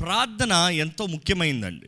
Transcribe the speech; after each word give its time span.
ప్రార్థన 0.00 0.52
ఎంతో 0.52 1.06
ముఖ్యమైందండి. 1.06 1.86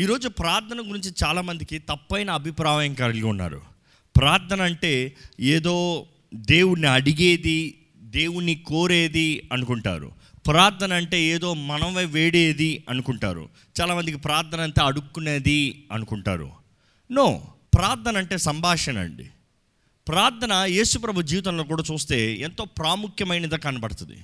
ఈరోజు 0.00 0.28
ప్రార్థన 0.28 0.80
గురించి 0.80 1.12
చాలామందికి 1.24 1.78
తప్పైన 1.78 2.30
అభిప్రాయం 2.30 2.94
కలిగి 2.94 3.22
ఉన్నారు. 3.22 3.62
ప్రార్థన 4.16 4.62
అంటే 4.62 5.16
ఏదో 5.40 6.06
దేవుణ్ణి 6.34 6.88
అడిగేది 6.88 7.78
దేవుణ్ణి 8.02 8.54
కోరేది 8.54 9.48
అనుకుంటారు. 9.52 10.12
ప్రార్థన 10.46 10.92
అంటే 10.92 11.22
ఏదో 11.22 11.54
మనమే 11.54 12.04
వేడేది 12.04 12.84
అనుకుంటారు. 12.88 13.48
చాలామందికి 13.80 14.18
ప్రార్థన 14.18 14.60
అంతా 14.60 14.84
అడుక్కునేది 14.84 15.84
అనుకుంటారు. 15.92 16.52
నో 17.12 17.42
ప్రార్థన 17.74 18.16
అంటే 18.16 18.38
సంభాషణ 18.38 18.98
అండి. 18.98 19.26
ప్రార్థన 20.08 20.52
యేసుప్రభు 20.52 21.22
జీవితంలో 21.22 21.64
కూడా 21.64 21.82
చూస్తే 21.92 22.34
ఎంతో 22.34 22.64
ప్రాముఖ్యమైనదిగా 22.64 23.56
కనబడుతుంది. 23.56 24.16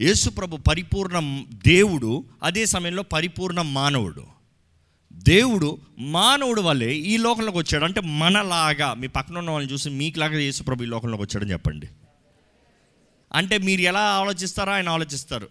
యేసుప్రభు 0.00 0.56
పరిపూర్ణ 0.56 1.44
దేవుడు 1.66 2.24
అదే 2.42 2.66
సమయంలో 2.66 3.02
పరిపూర్ణ 3.02 3.62
మానవుడు. 3.62 4.26
దేవుడు 5.12 5.78
మానవుడు 5.98 6.62
వల్లే 6.62 6.94
ఈ 6.94 7.16
లోకంలోకి 7.16 7.58
వచ్చాడు. 7.58 7.84
అంటే 7.84 8.00
మనలాగా 8.00 8.94
మీ 8.94 9.06
పక్కన 9.06 9.38
ఉన్న 9.38 9.50
వాళ్ళని 9.50 9.72
చూసి 9.72 9.90
మీకులాగా 9.90 10.38
యేసుప్రభు 10.38 10.82
ఈ 10.82 10.86
లోకంలోకి 10.86 11.22
వచ్చాడని 11.22 11.52
చెప్పండి. 11.52 11.88
అంటే 13.34 13.58
మీరు 13.58 13.80
ఎలా 13.80 14.00
ఆలోచిస్తారో 14.00 14.72
ఆయన 14.72 14.88
ఆలోచిస్తారు. 14.88 15.48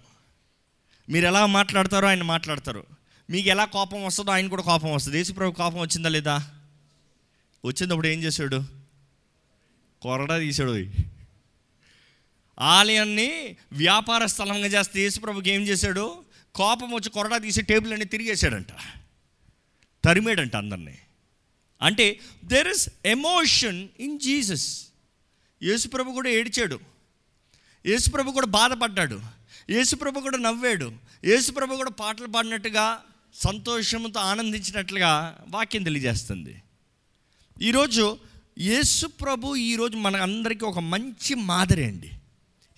మీరు 1.09 1.27
ఎలా 1.27 1.45
మాట్లాడతారో 1.45 2.07
ఆయన 2.07 2.23
మాట్లాడతారు. 2.23 2.83
మీకు 3.29 3.49
ఎలా 3.49 3.65
కోపం 3.65 4.05
వస్తుందో 4.05 4.31
ఆయన 4.31 4.47
కూడా 4.47 4.61
కోపం 4.61 4.93
వస్తుంది. 4.93 5.17
యేసుప్రభు 5.17 5.51
కోపం 5.51 5.79
వచ్చిందా 5.79 6.09
లేదా? 6.09 6.49
వచ్చినప్పుడు 7.65 8.07
ఏం 8.07 8.23
చేశాడు? 8.23 8.63
కొరడా 10.01 10.37
తీసాడు 10.37 11.10
ఆలయాన్ని 12.61 13.55
వ్యాపార 13.71 14.25
స్థలంగా 14.25 14.67
చేస్తే 14.67 15.01
యేసుప్రభుకి 15.01 15.49
ఏం 15.49 15.61
చేశాడు? 15.61 16.23
కోపం 16.55 16.93
వచ్చి 16.93 17.09
కొరడా 17.09 17.37
తీసి 17.37 17.61
టేబుల్ 17.61 17.91
అన్ని 17.91 18.05
తిరిగేశాడంట. 18.05 18.67
తరిమేడంట 20.03 20.55
అందరినీ. 20.55 20.97
అంటే 21.81 22.19
there 22.45 22.67
is 22.67 22.89
emotion 23.05 23.87
in 23.99 24.19
Jesus 24.19 24.85
యేసుప్రభు 25.63 26.11
కూడా 26.11 26.29
ఏడిచాడు. 26.29 26.79
యేసుప్రభు 27.85 28.31
కూడా 28.31 28.45
బాధపడ్డాడు. 28.45 29.21
యేసుప్రభు 29.69 30.19
కూడా 30.19 30.37
నవ్వాడు. 30.37 30.91
యేసుప్రభు 31.25 31.75
కూడా 31.75 31.89
పాటలు 31.89 32.27
పాడినట్టుగా 32.27 33.01
సంతోషంతో 33.35 34.19
ఆనందించినట్లుగా 34.19 35.37
వాక్యం 35.47 35.83
తెలియజేస్తుంది. 35.83 36.55
ఈరోజు 37.61 38.17
యేసుప్రభు 38.59 39.55
ఈరోజు 39.55 39.97
మన 39.97 40.21
అందరికీ 40.21 40.65
ఒక 40.65 40.79
మంచి 40.79 41.35
మాదిరి 41.35 41.85
అండి. 41.85 42.11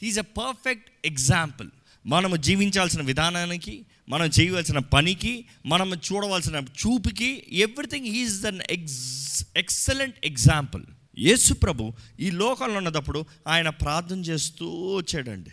హీజ్ 0.04 0.20
అ 0.20 0.22
పర్ఫెక్ట్ 0.22 0.92
ఎగ్జాంపుల్ 1.06 1.70
మనము 2.06 2.36
జీవించాల్సిన 2.36 3.02
విధానానికి 3.02 3.86
మనం 4.10 4.30
చేయవలసిన 4.40 4.80
పనికి 4.80 5.46
మనం 5.66 5.94
చూడవలసిన 5.94 6.56
చూపుకి 6.56 7.44
everything 7.52 8.06
he is 8.06 8.42
then 8.42 8.62
ex 8.70 9.46
excellent 9.58 10.16
example 10.24 10.84
Yesu 11.20 11.54
ప్రభు 11.54 11.94
ఈ 12.20 12.32
లోకంలో 12.32 12.78
ఉన్నప్పుడు 12.78 13.26
ఆయన 13.48 13.70
ప్రార్థన 13.70 14.20
చేస్తూ 14.20 14.96
వచ్చాడండి. 14.96 15.50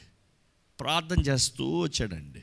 ప్రార్థన 0.81 1.21
చేస్తూ 1.21 1.79
వచ్చాడండి. 1.79 2.43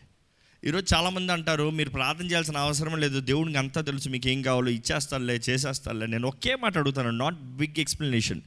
ఈరోజు 0.67 0.95
చాలామంది 0.95 1.33
అంటారు 1.33 1.69
మీరు 1.69 1.89
ప్రార్థన 1.89 2.25
చేయాల్సిన 2.25 2.57
అవసరం 2.57 2.99
లేదు. 2.99 3.19
దేవునికి 3.19 3.57
అంతా 3.57 3.81
తెలుసు. 3.81 4.09
మీకు 4.09 4.27
ఏం 4.27 4.41
కావాలో 4.41 4.69
ఇచ్చేస్తానులే 4.69 5.41
చేసేస్తానులే. 5.49 6.07
నేను 6.07 6.27
ఒకే 6.27 6.55
మాట 6.55 6.77
అడుగుతాను 6.77 7.11
నాట్ 7.11 7.35
బిగ్ 7.35 7.79
ఎక్స్ప్లెనేషన్ 7.79 8.41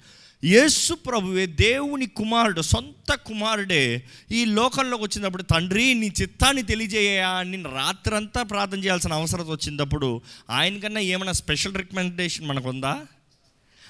యేసు 0.44 0.94
ప్రభువే 0.94 1.46
దేవుని 1.46 2.06
కుమారుడు 2.06 2.60
సొంత 2.60 3.14
కుమారుడే. 3.14 4.02
ఈ 4.30 4.44
లోకంలోకి 4.44 5.02
వచ్చినప్పుడు 5.02 5.42
తండ్రి 5.42 5.94
నీ 5.94 6.12
చిత్తాన్ని 6.22 6.62
తెలియజేయా 6.62 7.28
అని 7.28 7.62
రాత్రంతా 7.62 8.42
ప్రార్థన 8.42 8.78
చేయాల్సిన 8.78 9.12
అవసరం 9.12 9.48
వచ్చినప్పుడు 9.48 10.20
ఆయనకన్నా 10.50 11.00
ఏమైనా 11.00 11.32
స్పెషల్ 11.32 11.74
రికమెండేషన్ 11.74 12.46
మనకు 12.46 12.68
ఉందా 12.68 12.98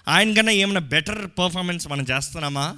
ఆయనకన్నా 0.08 0.52
ఏమైనా 0.52 0.80
బెటర్ 0.80 1.30
పర్ఫార్మెన్స్ 1.38 1.88
మనం 1.88 2.06
చేస్తున్నామా? 2.10 2.76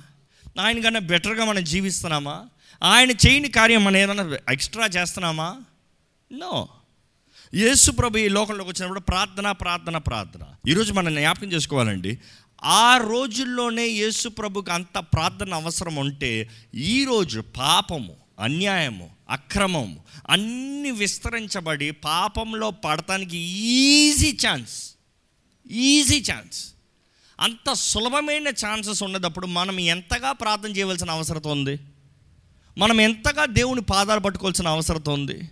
ఆయనకన్నా 0.60 1.00
బెటర్గా 1.00 1.44
మనం 1.44 1.64
జీవిస్తున్నామా? 1.64 2.44
ఆయన 2.82 3.10
చేయని 3.10 3.48
కార్యం 3.48 3.84
మనం 3.84 3.96
ఏదైనా 3.96 4.38
ఎక్స్ట్రా 4.52 4.86
చేస్తున్నామా? 4.86 5.56
నో. 6.32 6.68
యేసు 7.54 7.90
ప్రభు 7.90 8.18
ఈ 8.18 8.28
లోకంలోకి 8.28 8.70
వచ్చినప్పుడు 8.70 9.00
ప్రార్థన 9.00 9.52
ప్రార్థన 9.52 9.96
ప్రార్థన. 9.96 10.40
ఈరోజు 10.68 10.92
మనం 10.92 11.14
జ్ఞాపకం 11.14 11.52
చేసుకోవాలండి. 11.52 12.18
ఆ 12.64 12.96
రోజుల్లోనే 12.96 13.86
యేసు 13.86 14.28
ప్రభుకి 14.28 14.70
అంత 14.70 14.98
ప్రార్థన 14.98 15.54
అవసరం 15.54 15.96
ఉంటే 15.96 16.50
ఈరోజు 16.74 17.40
పాపము 17.40 18.16
అన్యాయము 18.40 19.10
అక్రమము 19.30 20.00
అన్నీ 20.30 20.90
విస్తరించబడి 20.90 21.90
పాపంలో 21.90 22.70
పడటానికి 22.70 23.36
ఈజీ 23.38 24.38
ఛాన్స్ 24.46 24.94
ఈజీ 25.70 26.20
ఛాన్స్. 26.20 26.68
అంత 27.40 27.72
సులభమైన 27.72 28.48
ఛాన్సెస్ 28.48 29.02
ఉన్నదప్పుడు 29.02 29.46
మనం 29.46 29.80
ఎంతగా 29.80 30.32
ప్రార్థన 30.32 30.70
చేయవలసిన 30.70 31.10
అవసరం 31.10 31.42
ఉంది? 31.46 31.80
మనం 32.78 33.00
ఎంతగా 33.00 33.44
దేవుని 33.44 33.80
పాదాలు 33.80 34.20
పట్టుకోవాల్సిన 34.20 34.68
అవసరం 34.68 35.02
ఉంది? 35.08 35.42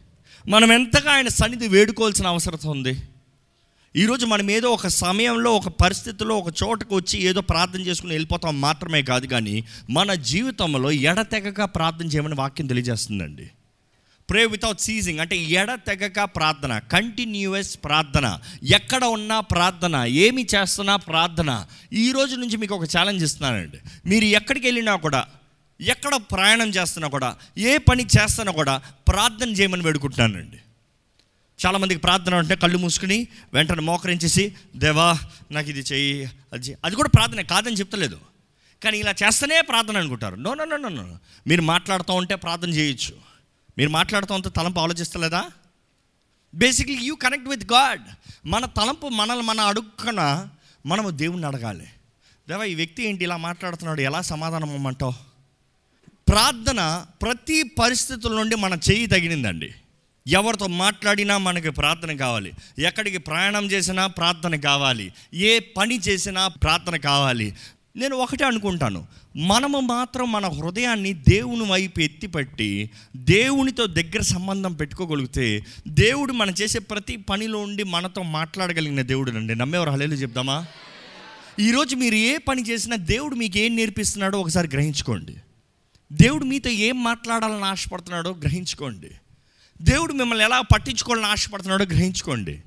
మనం 0.48 0.72
ఎంతగా 0.72 1.12
ఆయన 1.12 1.28
సన్నిధి 1.28 1.69
వేడుకోవాల్సిన 1.69 2.27
అవసరం 2.27 2.71
ఉంది? 2.71 2.98
ఈరోజు 3.96 4.26
మనం 4.26 4.50
ఏదో 4.50 4.68
ఒక 4.70 4.86
సమయంలో 4.86 5.52
ఒక 5.52 5.68
పరిస్థితిలో 5.68 6.36
ఒక 6.36 6.54
చోటకు 6.62 6.96
వచ్చి 6.96 7.20
ఏదో 7.20 7.40
ప్రార్థన 7.40 7.80
చేసుకుని 7.80 8.12
వెళ్ళిపోతాం 8.12 8.60
మాత్రమే 8.60 9.02
కాదు 9.02 9.26
కానీ 9.26 9.64
మన 9.90 10.14
జీవితంలో 10.14 10.90
ఎడతెగక 10.90 11.64
ప్రార్థన 11.64 12.06
చేయమని 12.06 12.34
వాక్యం 12.34 12.66
తెలియజేస్తుందండి. 12.66 13.50
ప్రే 14.30 14.46
వితౌట్ 14.46 14.80
సీజింగ్ 14.80 15.20
అంటే 15.20 15.36
ఎడతెగక 15.36 16.22
ప్రార్థన 16.22 16.78
కంటిన్యూస్ 16.78 17.78
ప్రార్థన. 17.84 18.38
ఎక్కడ 18.62 19.04
ఉన్నా 19.04 19.40
ప్రార్థన 19.40 19.96
ఏమి 19.96 20.46
చేస్తున్నా 20.54 20.96
ప్రార్థన. 20.96 21.66
ఈ 21.92 22.12
రోజు 22.12 22.36
నుంచి 22.36 22.56
మీకు 22.56 22.74
ఒక 22.74 22.88
ఛాలెంజ్ 22.96 23.24
ఇస్తున్నానండి. 23.24 23.76
మీరు 24.06 24.24
ఎక్కడికి 24.24 24.66
వెళ్ళినా 24.66 24.96
కూడా 24.96 25.26
ఎక్కడ 25.80 26.14
ప్రయాణం 26.14 26.68
చేస్తున్నా 26.68 27.08
కూడా 27.08 27.36
ఏ 27.58 27.78
పని 27.78 28.06
చేస్తున్నా 28.06 28.52
కూడా 28.52 28.82
ప్రార్థన 29.08 29.48
చేయమని 29.48 29.82
వేడుకుంటున్నానండి. 29.82 30.56
చాలామందికి 31.66 32.00
ప్రార్థన 32.00 32.34
అంటే 32.34 32.56
కళ్ళు 32.56 32.78
మూసుకుని 32.78 33.28
వెంటనే 33.54 33.81
మోకరించేసి 33.81 34.54
దేవా 34.76 35.19
నాకు 35.50 35.69
ఇది 35.71 35.81
చెయ్యి 35.81 36.25
అది 36.25 36.62
చెయ్యి. 36.62 36.78
అది 36.84 36.97
కూడా 36.97 37.09
ప్రార్థన 37.09 37.41
కాదని 37.41 37.76
చెప్తలేదు. 37.76 38.21
కానీ 38.84 38.98
ఇలా 38.98 39.15
చేస్తేనే 39.26 39.60
ప్రార్థన 39.60 39.97
అనుకుంటారు. 39.98 40.34
నో 40.34 40.54
నో 40.54 40.65
నో 40.65 40.88
నో 40.88 41.19
మీరు 41.47 41.62
మాట్లాడుతూ 41.62 42.12
ఉంటే 42.12 42.34
ప్రార్థన 42.34 42.69
చేయొచ్చు. 42.69 43.16
మీరు 43.78 43.91
మాట్లాడుతూ 43.91 44.34
ఉంటే 44.34 44.50
తలంపు 44.50 44.81
ఆలోచిస్తలేదా? 44.81 45.44
Basically 46.54 46.98
you 47.03 47.15
connect 47.15 47.48
with 47.48 47.72
God 47.72 48.03
మన 48.47 48.65
తలంపు 48.65 49.09
మనల్ని 49.09 49.44
మన 49.44 49.60
అడుగున 49.60 50.48
మనము 50.87 51.10
దేవుణ్ణి 51.10 51.47
అడగాలి. 51.47 51.87
దేవా 52.48 52.65
ఈ 52.65 52.75
వ్యక్తి 52.75 53.06
ఏంటి? 53.06 53.25
ఇలా 53.25 53.37
మాట్లాడుతున్నాడు. 53.37 54.00
ఎలా 54.00 54.21
సమాధానం 54.21 54.75
ఇమ్మంటావు? 54.75 55.12
ప్రార్థన 56.28 57.06
ప్రతి 57.22 57.62
పరిస్థితుల 57.62 58.37
నుండి 58.37 58.56
మన 58.56 58.78
చేయి 58.91 59.06
తగిలిందండి. 59.06 59.75
ఎవరితో 60.28 60.66
మాట్లాడినా 60.66 61.38
మనకి 61.38 61.70
ప్రార్థన 61.70 62.16
కావాలి. 62.16 62.53
ఎక్కడికి 62.78 63.19
ప్రయాణం 63.19 63.66
చేసినా 63.66 64.06
ప్రార్థన 64.06 64.56
కావాలి. 64.56 65.12
ఏ 65.34 65.58
పని 65.58 65.98
చేసినా 65.98 66.48
ప్రార్థన 66.48 66.97
కావాలి. 66.97 67.54
నేను 67.97 68.16
ఒకటే 68.16 68.44
అనుకుంటాను. 68.44 69.06
మనము 69.36 69.80
మాత్రం 69.80 70.32
మన 70.32 70.48
హృదయాన్ని 70.48 71.12
దేవుని 71.12 71.70
వైపు 71.70 72.00
ఎత్తిపట్టి 72.00 72.91
దేవునితో 73.16 73.86
దగ్గర 73.86 74.20
సంబంధం 74.20 74.72
పెట్టుకోగలిగితే 74.72 75.64
దేవుడు 75.88 76.32
మనం 76.32 76.54
చేసే 76.60 76.78
ప్రతి 76.78 77.16
పనిలో 77.16 77.59
ఉండి 77.59 77.82
మనతో 77.82 78.22
మాట్లాడగలిగిన 78.22 79.03
దేవుడు 79.03 79.30
అండి 79.30 79.54
నమ్మేవారు 79.54 79.91
హలేలు 79.91 80.14
చెప్దామా? 80.14 80.66
ఈరోజు 81.60 81.97
మీరు 81.97 82.14
ఏ 82.14 82.36
పని 82.36 82.69
చేసినా 82.69 82.97
దేవుడు 82.97 83.34
మీకు 83.34 83.59
ఏం 83.59 83.76
నేర్పిస్తున్నాడో 83.76 84.41
ఒకసారి 84.41 84.69
గ్రహించుకోండి. 84.69 85.36
దేవుడు 86.12 86.44
మీతో 86.44 86.70
ఏం 86.70 87.04
మాట్లాడాలని 87.04 87.64
ఆశపడుతున్నాడో 87.64 88.30
గ్రహించుకోండి. 88.30 89.10
దేవుడు 89.82 90.12
మిమ్మల్ని 90.12 90.44
ఎలా 90.44 90.60
పట్టించుకోవాలని 90.60 91.26
ఆశపడుతున్నాడో 91.26 91.84
గ్రహించుకోండి. 91.84 92.62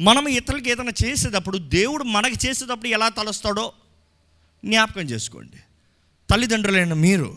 మనం 0.00 0.28
ఇతరులకి 0.28 0.70
ఏదైనా 0.70 0.92
చేసేటప్పుడు 1.04 1.58
దేవుడు 1.58 2.04
మనకి 2.04 2.48
చేసేటప్పుడు 2.48 2.88
ఎలా 2.88 3.08
తలుస్తాడో 3.08 3.72
జ్ఞాపకం 4.64 5.00
చేసుకోండి. 5.00 5.56
తల్లిదండ్రులైన 6.30 6.92
మీరు 6.92 7.36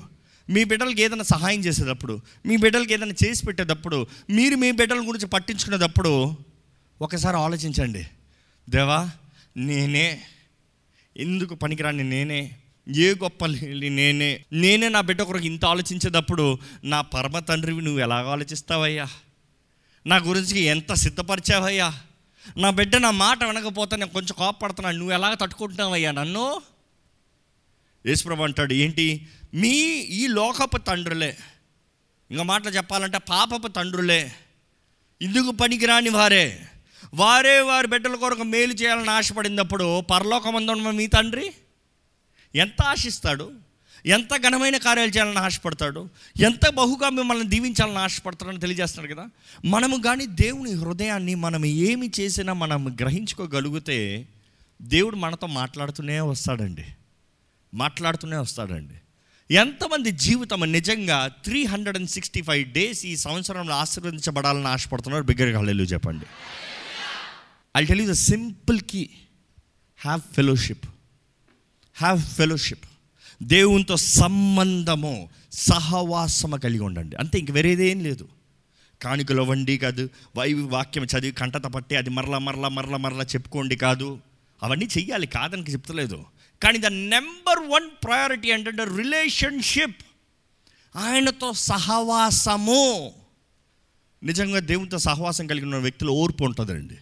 మీ 0.50 0.64
బిడ్డలకి 0.64 1.02
ఏదైనా 1.02 1.24
సహాయం 1.24 1.60
చేసేటప్పుడు 1.60 2.22
మీ 2.46 2.58
బిడ్డలకి 2.58 2.94
ఏదైనా 2.94 3.14
చేసి 3.26 3.46
పెట్టేటప్పుడు 3.46 4.08
మీరు 4.30 4.56
మీ 4.56 4.72
బిడ్డల 4.72 5.00
గురించి 5.00 5.28
పట్టించుకునేటప్పుడు 5.28 6.38
ఒకసారి 7.02 7.38
ఆలోచించండి. 7.38 8.08
దేవా 8.70 9.10
నేనే 9.58 10.22
ఎందుకు 11.18 11.56
పనికిరాని 11.56 12.04
నేనే 12.04 12.56
ఏ 12.90 13.14
గొప్ప 13.14 13.46
లేని 13.46 13.90
నేనే 13.90 14.46
నేనే 14.54 14.90
నా 14.90 15.02
బిడ్డ 15.02 15.22
కొరకు 15.22 15.46
ఇంత 15.46 15.66
ఆలోచించేటప్పుడు 15.66 16.58
నా 16.84 17.02
పరమ 17.02 17.40
తండ్రివి 17.40 17.82
నువ్వు 17.82 18.02
ఎలాగ 18.02 18.28
ఆలోచిస్తావయ్యా? 18.28 19.08
నా 20.08 20.18
గురించి 20.18 20.60
ఎంత 20.60 20.94
సిద్ధపరిచావయ్యా? 20.94 21.94
నా 22.58 22.70
బిడ్డ 22.70 22.96
నా 22.96 23.12
మాట 23.12 23.44
వినకపోతే 23.44 23.96
నేను 23.96 24.12
కొంచెం 24.12 24.36
కోపడుతున్నాను 24.38 24.98
నువ్వు 24.98 25.14
ఎలాగ 25.14 25.34
తట్టుకుంటున్నావయ్యా 25.34 26.12
నన్ను? 26.12 26.62
యేసుప్రభు 28.06 28.44
అంటాడు 28.44 28.74
ఏంటి? 28.74 29.28
మీ 29.54 29.72
ఈ 29.94 30.28
లోకపు 30.28 30.78
తండ్రులే. 30.78 31.38
ఇంకా 32.32 32.44
మాటలు 32.44 32.70
చెప్పాలంటే 32.70 33.18
పాపపు 33.18 33.68
తండ్రులే. 33.68 34.32
ఇందుకు 35.22 35.52
పనికిరాని 35.52 36.10
వారే. 36.10 36.68
వారే 37.14 37.60
వారి 37.60 37.88
బిడ్డల 37.88 38.16
కొరకు 38.16 38.44
మేలు 38.44 38.74
చేయాలని 38.74 39.10
ఆశపడినప్పుడు 39.10 40.02
పరలోకమందు 40.02 40.72
మీ 40.72 41.08
తండ్రి? 41.08 41.52
ఎంత 42.56 42.82
ఆశిస్తాడు? 42.82 43.52
ఎంత 44.06 44.38
ఘనమైన 44.38 44.78
కార్యాలు 44.78 45.10
చేయాలని 45.10 45.38
ఆశపడతాడు? 45.38 46.10
ఎంత 46.40 46.70
బహుగా 46.70 47.10
మిమ్మల్ని 47.10 47.50
దీవించాలని 47.50 47.98
ఆశపడతాడని 47.98 48.60
తెలియజేస్తున్నాడు 48.60 49.16
కదా? 49.16 49.30
మనము 49.66 49.98
కానీ 49.98 50.26
దేవుని 50.26 50.72
హృదయాన్ని 50.72 51.36
మనం 51.36 51.66
ఏమి 51.66 52.12
చేసినా 52.20 52.54
మనం 52.54 52.98
గ్రహించుకోగలిగితే 53.02 54.28
దేవుడు 54.82 55.16
మనతో 55.16 55.48
మాట్లాడుతూనే 55.48 56.20
వస్తాడండి. 56.20 56.86
మాట్లాడుతూనే 57.74 58.38
వస్తాడండి. 58.38 58.94
ఎంతమంది 59.54 60.12
జీవితం 60.12 60.72
నిజంగా 60.72 61.28
three 61.28 61.66
hundred 61.66 61.98
and 61.98 62.10
sixty 62.10 62.42
five 62.42 62.72
days 62.72 63.06
ఈ 63.06 63.16
సంవత్సరంలో 63.16 63.76
ఆశీర్వదించబడాలని 63.76 64.68
ఆశపడుతున్నారు? 64.68 65.24
బిగ్గరగా 65.24 65.58
హల్లెలూయా 65.58 65.88
చెప్పండి. 65.88 66.26
I 67.78 67.86
tell 67.86 68.02
you 68.02 68.10
the 68.10 68.14
simple 68.14 68.80
key 68.80 69.10
have 69.98 70.22
fellowship 70.36 70.86
have 71.96 72.22
fellowship 72.22 72.86
దేవునితో 73.44 73.98
సంబంధము 73.98 75.30
సహవాసము 75.52 76.56
కలిగి 76.56 76.80
ఉండండి. 76.80 77.16
అంతే 77.16 77.40
ఇంక 77.40 77.52
వేరేదేం 77.52 78.00
లేదు. 78.00 78.28
కానుకలు 79.02 79.42
వండి 79.42 79.78
కాదు 79.78 80.10
వై 80.38 80.54
వాక్యం 80.54 81.04
చదివి 81.04 81.32
కంటత 81.32 81.62
పట్టి 81.62 81.96
అది 81.96 82.10
మరలా 82.10 82.38
మరలా 82.38 82.68
మరలా 82.68 82.98
మరలా 82.98 83.24
చెప్పుకోండి 83.24 83.76
కాదు. 83.76 84.20
అవన్నీ 84.64 84.88
చెయ్యాలి 84.98 85.28
కాదని 85.28 85.64
చెప్తలేదు. 85.64 86.24
కానీ 86.64 86.78
ద 86.78 86.86
నెంబర్ 86.86 87.60
వన్ 87.60 87.90
ప్రయారిటీ 88.04 88.52
ఏంటంటే 88.52 88.84
రిలేషన్షిప్. 88.84 89.96
ఆయనతో 90.96 91.54
సహవాసము. 91.54 93.12
నిజంగా 94.24 94.60
దేవునితో 94.60 94.98
సహవాసం 94.98 95.48
కలిగిన 95.48 95.76
వ్యక్తులు 95.76 96.12
ఓర్పు 96.12 96.44
ఉంటుందండి. 96.44 96.98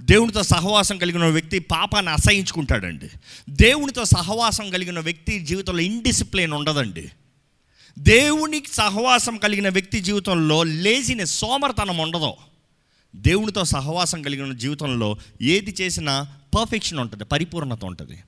దేవునితో 0.00 0.42
సహవాసం 0.42 0.98
కలిగిన 0.98 1.24
వ్యక్తి 1.24 1.58
పాపాన్ని 1.58 2.12
అసహించుకుంటాడండి. 2.12 3.08
దేవునితో 3.50 4.04
సహవాసం 4.04 4.70
కలిగిన 4.70 5.00
వ్యక్తి 5.00 5.40
జీవితంలో 5.40 5.80
ఇండిసిప్లిన్ 5.80 6.52
ఉండదండి. 6.52 7.10
దేవునికి 7.98 8.74
సహవాసం 8.74 9.36
కలిగిన 9.36 9.68
వ్యక్తి 9.68 10.00
జీవితంలో 10.00 10.62
లేజిన 10.62 11.24
సోమరతనం 11.24 11.98
ఉండదు. 11.98 12.32
దేవునితో 13.16 13.64
సహవాసం 13.64 14.22
కలిగిన 14.22 14.52
జీవితంలో 14.52 15.16
ఏది 15.42 15.74
చేసినా 15.80 16.28
పర్ఫెక్షన్ 16.58 16.98
ఉంటుంది 16.98 17.24
పరిపూర్ణత 17.24 17.84
ఉంటుంది. 17.84 18.18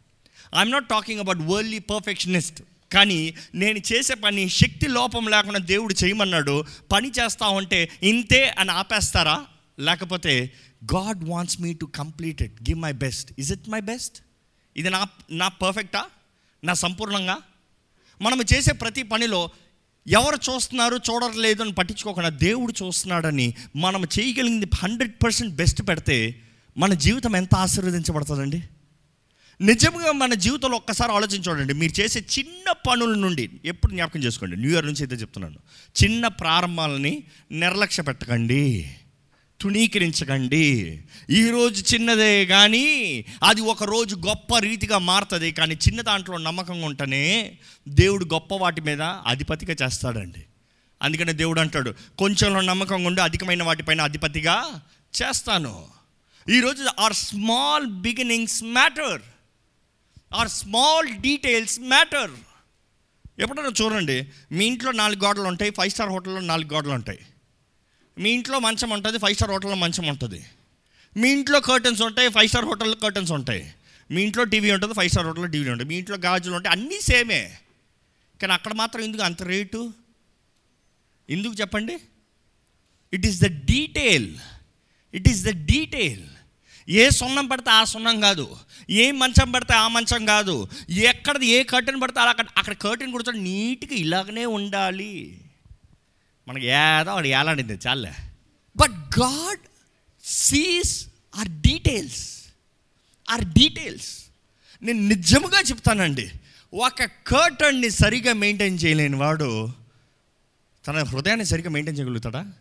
I'm 0.59 0.71
not 0.71 0.89
talking 0.89 1.21
about 1.21 1.39
worldly 1.39 1.79
perfectionist 1.79 2.63
కానీ 2.93 3.35
నేను 3.55 3.81
చేసే 3.93 4.15
పని 4.15 4.49
శక్తి 4.49 4.89
లోపం 4.89 5.29
లేకుండా 5.29 5.59
దేవుడు 5.59 5.95
చేయమన్నాడు 6.05 6.65
పని 6.93 7.11
చేస్తా 7.11 7.49
ఉంటే 7.49 7.89
ఇంతే 8.03 8.55
అని 8.59 8.71
ఆపేస్తారా? 8.71 9.45
లేకపోతే 9.81 10.53
God 10.85 11.25
wants 11.25 11.61
me 11.61 11.73
to 11.75 11.85
complete 11.85 12.43
it 12.43 12.63
give 12.63 12.81
my 12.81 12.93
best 12.93 13.33
is 13.39 13.53
it 13.53 13.69
my 13.69 13.81
best 13.81 14.23
ఇది 14.77 14.91
నా 14.91 15.07
నా 15.31 15.49
పర్ఫెక్టా 15.49 16.05
నా 16.65 16.75
సంపూర్ణంగా? 16.75 17.37
మనం 18.23 18.41
చేసే 18.55 18.73
ప్రతి 18.73 19.03
పనిలో 19.03 19.51
ఎవరు 20.07 20.37
చూస్తున్నారు 20.37 20.97
చూడట్లేదు 20.97 21.63
అని 21.63 21.73
పట్టించుకోకుండా 21.73 22.29
దేవుడు 22.29 22.85
చూస్తున్నాడని 22.85 23.55
మనం 23.77 24.05
చేయగలిగింది 24.05 24.67
హండ్రెడ్ 24.75 25.25
పర్సెంట్ 25.25 25.55
బెస్ట్ 25.55 25.89
పెడితే 25.89 26.43
మన 26.79 26.95
జీవితం 26.95 27.37
ఎంత 27.37 27.55
ఆశీర్వదించబడుతుందండి? 27.55 28.63
నిజంగా 29.61 30.13
మన 30.13 30.35
జీవితంలో 30.35 30.77
ఒక్కసారి 30.77 31.13
ఆలోచించండి 31.13 31.75
మీరు 31.75 32.01
చేసే 32.01 32.21
చిన్న 32.39 32.73
పనుల 32.73 33.15
నుండి 33.15 33.51
ఎప్పుడు 33.65 33.93
జ్ఞాపకం 33.93 34.21
చేసుకోండి. 34.21 34.57
న్యూ 34.57 34.71
ఇయర్ 34.71 34.87
నుంచి 34.87 35.03
అయితే 35.03 35.17
చెప్తున్నాను. 35.17 35.57
చిన్న 36.05 36.29
ప్రారంభాలని 36.29 37.23
నిర్లక్ష్య 37.53 38.03
పెట్టకండి. 38.03 38.97
తుణీకరించకండి. 39.61 40.67
ఈరోజు 41.31 41.95
చిన్నదే 41.95 42.47
కానీ 42.47 42.87
అది 43.43 43.61
ఒక 43.61 43.85
రోజు 43.85 44.17
గొప్ప 44.17 44.59
రీతిగా 44.59 44.99
మారుతుంది. 44.99 45.53
కానీ 45.53 45.75
చిన్న 45.75 46.01
దాంట్లో 46.01 46.39
నమ్మకంగా 46.39 46.87
ఉంటేనే 46.87 47.59
దేవుడు 47.89 48.25
గొప్ప 48.25 48.55
వాటి 48.55 48.81
మీద 48.81 49.03
అధిపతిగా 49.03 49.77
చేస్తాడండి. 49.83 50.43
అందుకనే 51.03 51.33
దేవుడు 51.33 51.61
అంటాడు 51.61 51.95
కొంచెంలో 52.19 52.61
నమ్మకంగా 52.61 53.07
ఉండి 53.07 53.21
అధికమైన 53.21 53.63
వాటిపైన 53.63 54.01
అధిపతిగా 54.01 54.83
చేస్తాను. 55.23 55.89
ఈరోజు 56.51 56.85
our 57.01 57.13
small 57.13 57.87
beginnings 57.87 58.63
matter 58.65 59.23
our 60.35 60.49
small 60.49 61.09
details 61.21 61.81
matter 61.81 62.31
ఎప్పుడైనా 63.39 63.73
చూడండి 63.83 64.27
మీ 64.53 64.67
ఇంట్లో 64.67 64.93
నాలుగు 64.93 65.25
గోడలు 65.25 65.43
ఉంటాయి 65.43 65.71
ఫైవ్ 65.71 65.91
స్టార్ 65.91 66.09
హోటల్లో 66.09 66.41
నాలుగు 66.41 66.73
గోడలు 66.75 66.91
ఉంటాయి. 66.91 67.19
మీ 68.19 68.31
ఇంట్లో 68.31 68.59
మంచం 68.59 68.91
ఉంటుంది 68.91 69.19
ఫైవ్ 69.19 69.35
స్టార్ 69.35 69.51
హోటల్లో 69.51 69.77
మంచం 69.77 70.07
ఉంటుంది. 70.07 70.45
మీ 71.17 71.31
ఇంట్లో 71.31 71.61
కర్టన్స్ 71.61 72.03
ఉంటాయి 72.03 72.29
ఫైవ్ 72.29 72.49
స్టార్ 72.49 72.65
హోటల్లో 72.65 72.95
కర్టన్స్ 72.95 73.33
ఉంటాయి. 73.33 73.75
మీ 74.11 74.23
ఇంట్లో 74.23 74.45
టీవీ 74.45 74.71
ఉంటుంది 74.71 74.95
ఫైవ్ 74.95 75.11
స్టార్ 75.11 75.27
హోటల్లో 75.27 75.47
టీవీ 75.47 75.71
ఉంటుంది. 75.71 75.89
మీ 75.89 75.99
ఇంట్లో 75.99 76.17
గాజులు 76.17 76.55
ఉంటాయి 76.55 76.81
అన్నీ 76.81 77.01
సేమే 77.01 77.59
కానీ 78.41 78.53
అక్కడ 78.53 78.73
మాత్రం 78.73 79.03
ఎందుకు 79.03 79.23
అంత 79.23 79.43
రేటు? 79.43 79.93
ఎందుకు 81.31 81.55
చెప్పండి? 81.55 81.99
It 83.13 83.27
is 83.27 83.41
the 83.41 83.47
detail 83.47 84.39
it 85.15 85.29
is 85.29 85.45
the 85.45 85.51
detail 85.67 86.23
ఏ 86.89 87.11
సున్నం 87.11 87.47
పడితే 87.47 87.71
ఆ 87.71 87.85
సున్నం 87.85 88.21
కాదు 88.21 88.57
ఏ 88.91 89.11
మంచం 89.11 89.51
పడితే 89.51 89.75
ఆ 89.75 89.89
మంచం 89.89 90.25
కాదు 90.25 90.69
ఎక్కడది 90.89 91.47
ఏ 91.47 91.63
కర్టెన్ 91.63 92.01
పడితే 92.01 92.21
అలా 92.21 92.31
అక్కడ 92.31 92.47
అక్కడ 92.57 92.75
కర్టెన్ 92.75 93.13
కూర్చొని 93.13 93.41
నీట్గా 93.41 93.95
ఇలాగనే 93.95 94.47
ఉండాలి. 94.47 95.41
మనకి 96.51 96.67
ఏదో 96.67 97.15
వాడు 97.15 97.27
ఏలాంటిది 97.27 97.79
చాలే. 97.87 98.13
But 98.77 99.19
God 99.21 99.61
sees 100.25 101.07
our 101.37 101.49
details 101.49 102.45
our 103.31 103.45
details 103.45 104.25
నేను 104.83 105.01
నిజముగా 105.09 105.61
చెప్తానండి. 105.61 106.31
ఒక 106.75 107.05
కర్టన్ని 107.05 107.91
సరిగా 107.91 108.33
మెయింటైన్ 108.33 108.79
చేయలేని 108.85 109.17
వాడు 109.17 109.73
తన 110.89 111.03
హృదయాన్ని 111.03 111.47
సరిగ్గా 111.47 111.71
మెయింటైన్ 111.71 111.99
చేయగలుగుతాడా? 111.99 112.53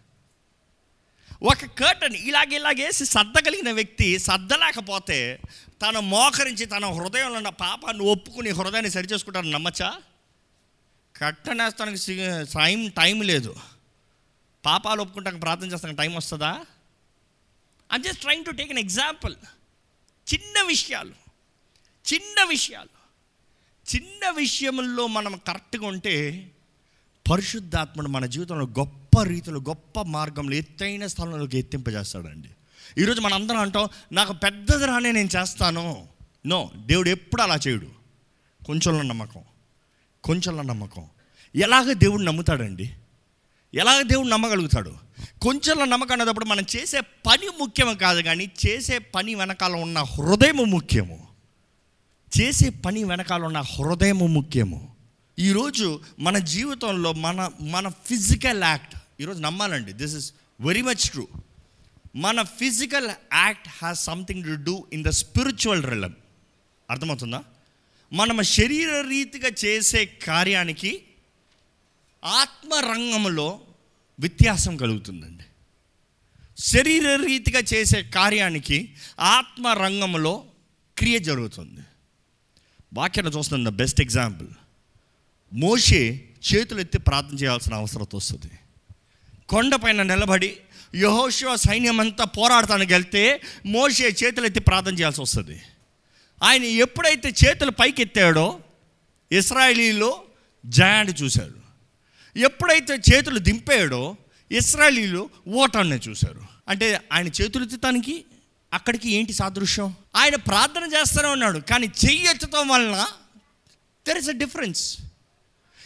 ఒక 1.43 1.65
కర్టన్ 1.65 2.15
ఇలాగ 2.15 2.55
ఇలాగేసి 2.55 3.05
సర్దగలిగిన 3.05 3.71
వ్యక్తి 3.71 4.19
సర్దలేకపోతే 4.19 5.39
తన 5.81 5.99
మోకరించి 5.99 6.65
తన 6.65 6.85
హృదయంలో 6.85 7.37
ఉన్న 7.37 7.49
పాపాన్ని 7.49 8.03
ఒప్పుకుని 8.03 8.49
హృదయాన్ని 8.49 8.91
సరిచేసుకుంటారని 8.91 9.51
నమ్మచ్చా? 9.51 9.93
కట్టనేస్తానికి 11.17 12.25
టైం 12.53 12.87
టైం 12.87 13.21
లేదు. 13.21 13.55
పాపాలు 14.65 15.01
ఒప్పుకుంటానికి 15.01 15.41
ప్రార్థన 15.41 15.67
చేస్తాం 15.67 15.95
టైం 15.95 16.15
వస్తుందా? 16.15 16.65
I'm 17.93 18.03
just 18.03 18.21
trying 18.21 18.45
to 18.45 18.51
take 18.51 18.69
an 18.69 18.79
example 18.79 19.35
చిన్న 20.33 20.61
విషయాలు 20.67 21.11
చిన్న 22.13 22.43
విషయాలు. 22.43 22.99
చిన్న 23.95 24.29
విషయంలో 24.29 25.07
మనం 25.07 25.41
కరెక్ట్గా 25.47 25.87
ఉంటే 25.87 26.51
పరిశుద్ధాత్ముడు 27.31 28.07
మన 28.07 28.25
జీవితంలో 28.25 28.65
గొప్ప 28.65 29.21
రీతిలో 29.23 29.59
గొప్ప 29.59 30.01
మార్గంలో 30.01 30.55
ఎత్తైన 30.55 31.07
స్థలంలోకి 31.07 31.57
ఎత్తింపజేస్తాడండి. 31.57 32.49
ఈరోజు 33.01 33.21
మనం 33.21 33.33
అందరం 33.33 33.57
అంటాం 33.57 33.87
నాకు 34.11 34.33
పెద్దది 34.33 34.85
రానే 34.85 35.11
నేను 35.11 35.29
చేస్తాను. 35.37 36.09
నో 36.45 36.71
దేవుడు 36.75 37.09
ఎప్పుడు 37.09 37.41
అలా 37.41 37.55
చేయడు. 37.67 37.91
కొంచెంలో 38.65 39.01
నమ్మకం 39.01 39.43
కొంచెంలో 40.23 40.63
నమ్మకం. 40.63 41.07
ఎలాగ 41.55 41.91
దేవుడు 41.91 42.21
నమ్ముతాడండి? 42.21 42.93
ఎలాగ 43.73 44.01
దేవుడు 44.01 44.27
నమ్మగలుగుతాడు? 44.27 44.93
కొంచెంలో 45.41 45.85
నమ్మకం 45.85 46.11
అనేటప్పుడు 46.11 46.45
మనం 46.45 46.65
చేసే 46.75 46.99
పని 46.99 47.47
ముఖ్యం 47.59 47.97
కాదు 47.97 48.21
కానీ 48.21 48.51
చేసే 48.67 48.97
పని 48.97 49.35
వెనకాల 49.35 49.73
ఉన్న 49.73 49.99
హృదయము 49.99 50.63
ముఖ్యము. 50.63 51.27
చేసే 52.41 52.69
పని 52.69 53.03
వెనకాల 53.03 53.43
ఉన్న 53.43 53.61
హృదయము 53.61 54.27
ముఖ్యము. 54.27 54.95
ఈరోజు 55.39 56.01
మన 56.19 56.37
జీవితంలో 56.37 57.13
మన 57.13 57.51
మన 57.61 57.87
ఫిజికల్ 57.87 58.63
యాక్ట్ 58.63 58.95
ఈరోజు 59.21 59.39
నమ్మాలండి 59.39 59.93
this 59.93 60.15
is 60.15 60.33
very 60.61 60.81
much 60.81 61.09
true. 61.09 61.27
మన 62.15 62.41
physical 62.41 63.09
act 63.33 63.67
has 63.67 64.03
something 64.03 64.43
to 64.43 64.63
do 64.63 64.85
in 64.93 65.03
the 65.03 65.09
spiritual 65.09 65.83
realm. 65.83 66.13
అర్థమవుతుందా? 66.89 67.43
మనం 68.13 68.43
శరీర 68.43 69.05
రీతిగా 69.09 69.49
చేసే 69.65 70.05
కార్యానికి 70.05 71.01
ఆత్మరంగంలో 72.23 73.61
వ్యత్యాసం 74.19 74.77
కలుగుతుందండి. 74.77 75.43
శరీర 76.61 77.15
రీతిగా 77.15 77.59
చేసే 77.59 78.03
కార్యానికి 78.03 78.95
ఆత్మరంగంలో 79.19 80.45
క్రియ 80.97 81.19
జరుగుతుంది. 81.19 81.81
వాక్యాన్ని 82.93 83.37
చూస్తుంది 83.37 83.69
ద 83.69 83.73
బెస్ట్ 83.73 84.01
ఎగ్జాంపుల్. 84.01 84.47
మోషే 85.53 86.29
చేతులు 86.53 86.79
ఎత్తి 86.79 86.97
ప్రార్థన 86.97 87.35
చేయాల్సిన 87.35 87.73
అవసరం 87.73 88.07
వస్తుంది. 88.13 88.51
కొండపైన 89.49 90.03
నిలబడి 90.03 90.57
యహోశివ 90.95 91.55
సైన్యం 91.55 91.99
అంతా 91.99 92.25
పోరాడటానికి 92.25 92.93
వెళ్తే 92.93 93.41
మోషే 93.65 94.15
చేతులు 94.23 94.45
ఎత్తి 94.45 94.59
ప్రార్థన 94.59 94.93
చేయాల్సి 94.93 95.21
వస్తుంది. 95.21 95.61
ఆయన 96.43 96.63
ఎప్పుడైతే 96.63 97.33
చేతులు 97.45 97.71
పైకెత్తాడో 97.71 98.59
ఇస్రాయలీలో 99.31 100.23
జయాంట్ 100.65 101.21
చూశాడు. 101.21 101.58
ఎప్పుడైతే 102.39 103.01
చేతులు 103.13 103.39
దింపాడో 103.39 104.15
ఇస్రాయలీలు 104.51 105.29
ఓటాన్ని 105.47 105.95
చూశారు. 105.95 106.41
అంటే 106.67 107.01
ఆయన 107.13 107.25
చేతులు 107.25 107.45
చేతులెత్తుతానికి 107.45 108.25
అక్కడికి 108.73 109.09
ఏంటి 109.09 109.33
సాదృశ్యం? 109.33 109.93
ఆయన 110.15 110.35
ప్రార్థన 110.35 110.83
చేస్తూనే 110.83 111.27
ఉన్నాడు 111.27 111.59
కానీ 111.59 111.87
చెయ్యి 111.87 112.23
ఎత్తడం 112.23 112.67
వలన 112.67 113.07
దెర్ 114.07 114.17
ఇస్ 114.17 114.29
అ 114.29 114.31
డిఫరెన్స్ 114.31 114.97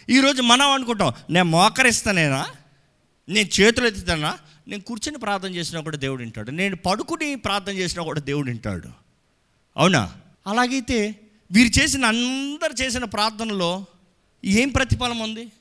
ఈరోజు 0.09 0.41
మనం 0.41 0.71
అనుకుంటాం 0.71 1.13
నేను 1.29 1.49
మోకరిస్తానేనా? 1.49 2.45
నేను 3.29 3.49
చేతులు 3.61 3.87
ఎత్తుతానా? 3.87 4.39
నేను 4.67 4.81
కూర్చొని 4.81 5.17
ప్రార్థన 5.17 5.55
చేసినా 5.55 5.81
కూడా 5.81 5.97
దేవుడు 5.97 6.21
వింటాడు. 6.21 6.51
నేను 6.51 6.75
పడుకుని 6.75 7.35
ప్రార్థన 7.35 7.73
చేసినా 7.73 8.03
కూడా 8.03 8.19
దేవుడు 8.19 8.47
వింటాడు. 8.47 8.89
అవునా? 9.77 10.13
అలాగైతే 10.47 11.15
వీరు 11.51 11.79
చేసిన 11.79 12.05
అందరు 12.05 12.81
చేసిన 12.81 13.03
ప్రార్థనలో 13.03 13.85
ఏం 14.45 14.69
ప్రతిఫలం 14.69 15.19
ఉంది? 15.19 15.51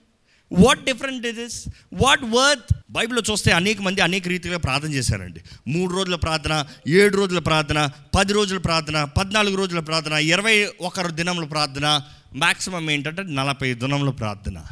What 0.52 0.85
different 0.85 1.26
it 1.26 1.38
is 1.38 1.64
what 1.92 2.21
worth 2.25 2.75
బైబిల్లో 2.90 3.23
చూస్తే 3.30 3.52
అనేక 3.52 3.80
మంది 3.80 4.00
అనేక 4.00 4.28
రీతిగా 4.28 4.59
ప్రార్థన 4.59 4.92
చేశారండి. 4.92 5.40
మూడు 5.68 5.94
రోజుల 5.94 6.14
ప్రార్థన 6.14 6.66
ఏడు 6.88 7.16
రోజుల 7.16 7.38
ప్రార్థన 7.38 7.90
పది 8.18 8.32
రోజుల 8.32 8.59
ప్రార్థన 8.59 9.04
పద్నాలుగు 9.04 9.56
రోజుల 9.56 9.80
ప్రార్థన 9.80 10.12
ఇరవై 10.12 10.68
ఒక 10.80 11.06
దినముల 11.06 11.44
ప్రార్థన 11.44 12.00
మ్యాక్సిమం 12.35 12.90
ఏంటంటే 12.90 13.23
నలభై 13.23 13.75
దినముల 13.75 14.11
ప్రార్థన. 14.11 14.62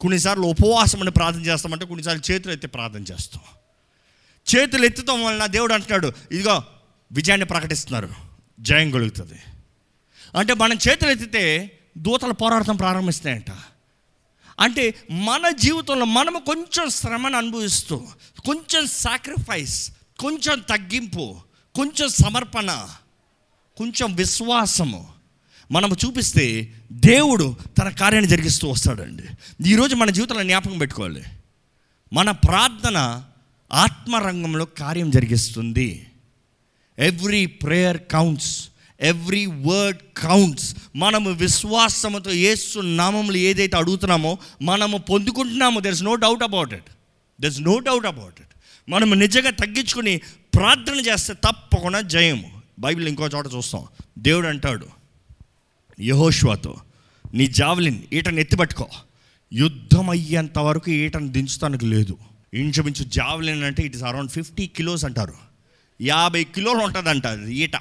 కొన్నిసార్లు 0.00 0.44
ఉపవాసం 0.44 1.02
అని 1.02 1.10
ప్రార్థన 1.10 1.40
చేస్తామంటే 1.40 1.84
కొన్నిసార్లు 1.84 2.32
చేతులు 2.32 2.52
ఎత్తి 2.52 2.66
ప్రార్థన 2.66 3.00
చేస్తాం. 3.00 3.42
చేతులు 4.56 4.84
ఎత్తుతాం 4.84 5.24
వలన 5.24 5.46
దేవుడు 5.46 5.74
అంటున్నాడు 5.74 6.12
ఇదిగో 6.32 6.62
విజయాన్ని 7.12 7.46
ప్రకటిస్తున్నారు. 7.46 8.08
జయం 8.60 8.90
కలుగుతుంది. 8.90 9.38
అంటే 10.38 10.54
మనం 10.54 10.78
చేతులు 10.88 11.10
ఎత్తితే 11.10 11.70
దూతలు 11.98 12.32
పోరాడటం 12.32 12.76
ప్రారంభిస్తాయంట. 12.76 13.50
అంటే 14.60 14.94
మన 15.10 15.50
జీవితంలో 15.50 16.04
మనము 16.04 16.38
కొంచెం 16.38 16.90
శ్రమను 16.90 17.36
అనుభవిస్తూ 17.36 17.96
కొంచెం 18.46 18.86
సాక్రిఫైస్ 18.86 19.92
కొంచెం 20.18 20.58
తగ్గింపు 20.58 21.36
కొంచెం 21.74 22.08
సమర్పణ 22.08 22.88
కొంచెం 23.76 24.14
విశ్వాసము 24.14 25.20
మనము 25.70 25.96
చూపిస్తే 26.06 26.74
దేవుడు 26.92 27.56
తన 27.78 27.88
కార్యాన్ని 27.88 28.30
జరిగిస్తూ 28.30 28.68
వస్తాడండి. 28.68 29.22
ఈరోజు 29.68 29.94
మన 29.94 30.10
జీవితంలో 30.10 30.42
జ్ఞాపకం 30.42 30.78
పెట్టుకోవాలి. 30.78 31.22
మన 32.12 32.30
ప్రార్థన 32.30 33.24
ఆత్మరంగంలో 33.72 34.64
కార్యం 34.64 35.10
జరిగిస్తుంది. 35.10 36.06
Every 36.98 37.46
prayer 37.46 37.98
counts 38.10 38.69
every 39.00 39.46
word 39.46 39.98
counts 40.16 40.76
మనము 40.96 41.30
విశ్వాసముతో 41.30 42.30
యేసు 42.30 42.78
నామములు 42.78 43.36
ఏదైతే 43.36 43.76
అడుగుతున్నామో 43.76 44.38
మనము 44.62 44.98
పొందుకుంటున్నామో 44.98 45.80
there 45.80 45.94
is 45.94 46.02
no 46.02 46.14
doubt 46.14 46.42
about 46.42 46.74
it 46.74 46.90
there 47.40 47.52
is 47.52 47.60
no 47.60 47.78
doubt 47.78 48.06
about 48.06 48.34
it 48.40 48.48
మనము 48.88 49.14
నిజంగా 49.14 49.50
తగ్గించుకుని 49.50 50.20
ప్రార్థన 50.54 50.94
చేస్తే 50.94 51.34
తప్పకుండా 51.34 52.00
జయము. 52.00 52.60
బైబిల్ 52.78 53.08
ఇంకో 53.08 53.26
చోట 53.26 53.46
చూస్తాం. 53.56 53.84
దేవుడు 54.18 54.46
అంటాడు 54.46 54.86
యహోష్వాతో 56.00 56.76
నీ 57.34 57.46
జావలిన్ 57.46 57.98
ఈటను 58.12 58.40
ఎత్తిపట్టుకో 58.40 58.88
యుద్ధం 59.52 60.10
అయ్యేంత 60.10 60.58
వరకు 60.58 60.90
ఈటను 60.90 61.28
దించుతానికి 61.28 61.86
లేదు. 61.86 62.16
ఇంచుమించు 62.54 63.04
జావలిన్ 63.04 63.62
అంటే 63.62 63.82
it 63.82 63.96
is 63.96 64.04
around 64.04 64.30
fifty 64.30 64.66
kilos 64.66 65.04
అంటారు. 65.04 65.34
యాభై 66.00 66.44
కిలోలు 66.44 66.78
ఉంటుందంట 66.78 67.26
అది 67.26 67.54
ఈట. 67.54 67.76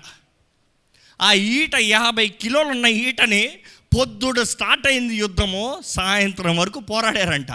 ఆ 1.21 1.33
ఈట 1.33 1.75
యాభై 1.75 2.29
కిలోలు 2.29 2.67
ఉన్న 2.67 2.85
ఈటని 2.85 3.57
పొద్దుడు 3.97 4.43
స్టార్ట్ 4.43 4.87
అయింది 4.87 5.15
యుద్ధము 5.15 5.81
సాయంత్రం 5.85 6.57
వరకు 6.57 6.79
పోరాడారంట. 6.79 7.51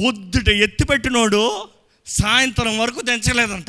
పొద్దుట 0.00 0.48
ఎత్తిపెట్టినోడు 0.48 1.68
సాయంత్రం 2.06 2.78
వరకు 2.78 3.00
దంచలేదంట. 3.00 3.66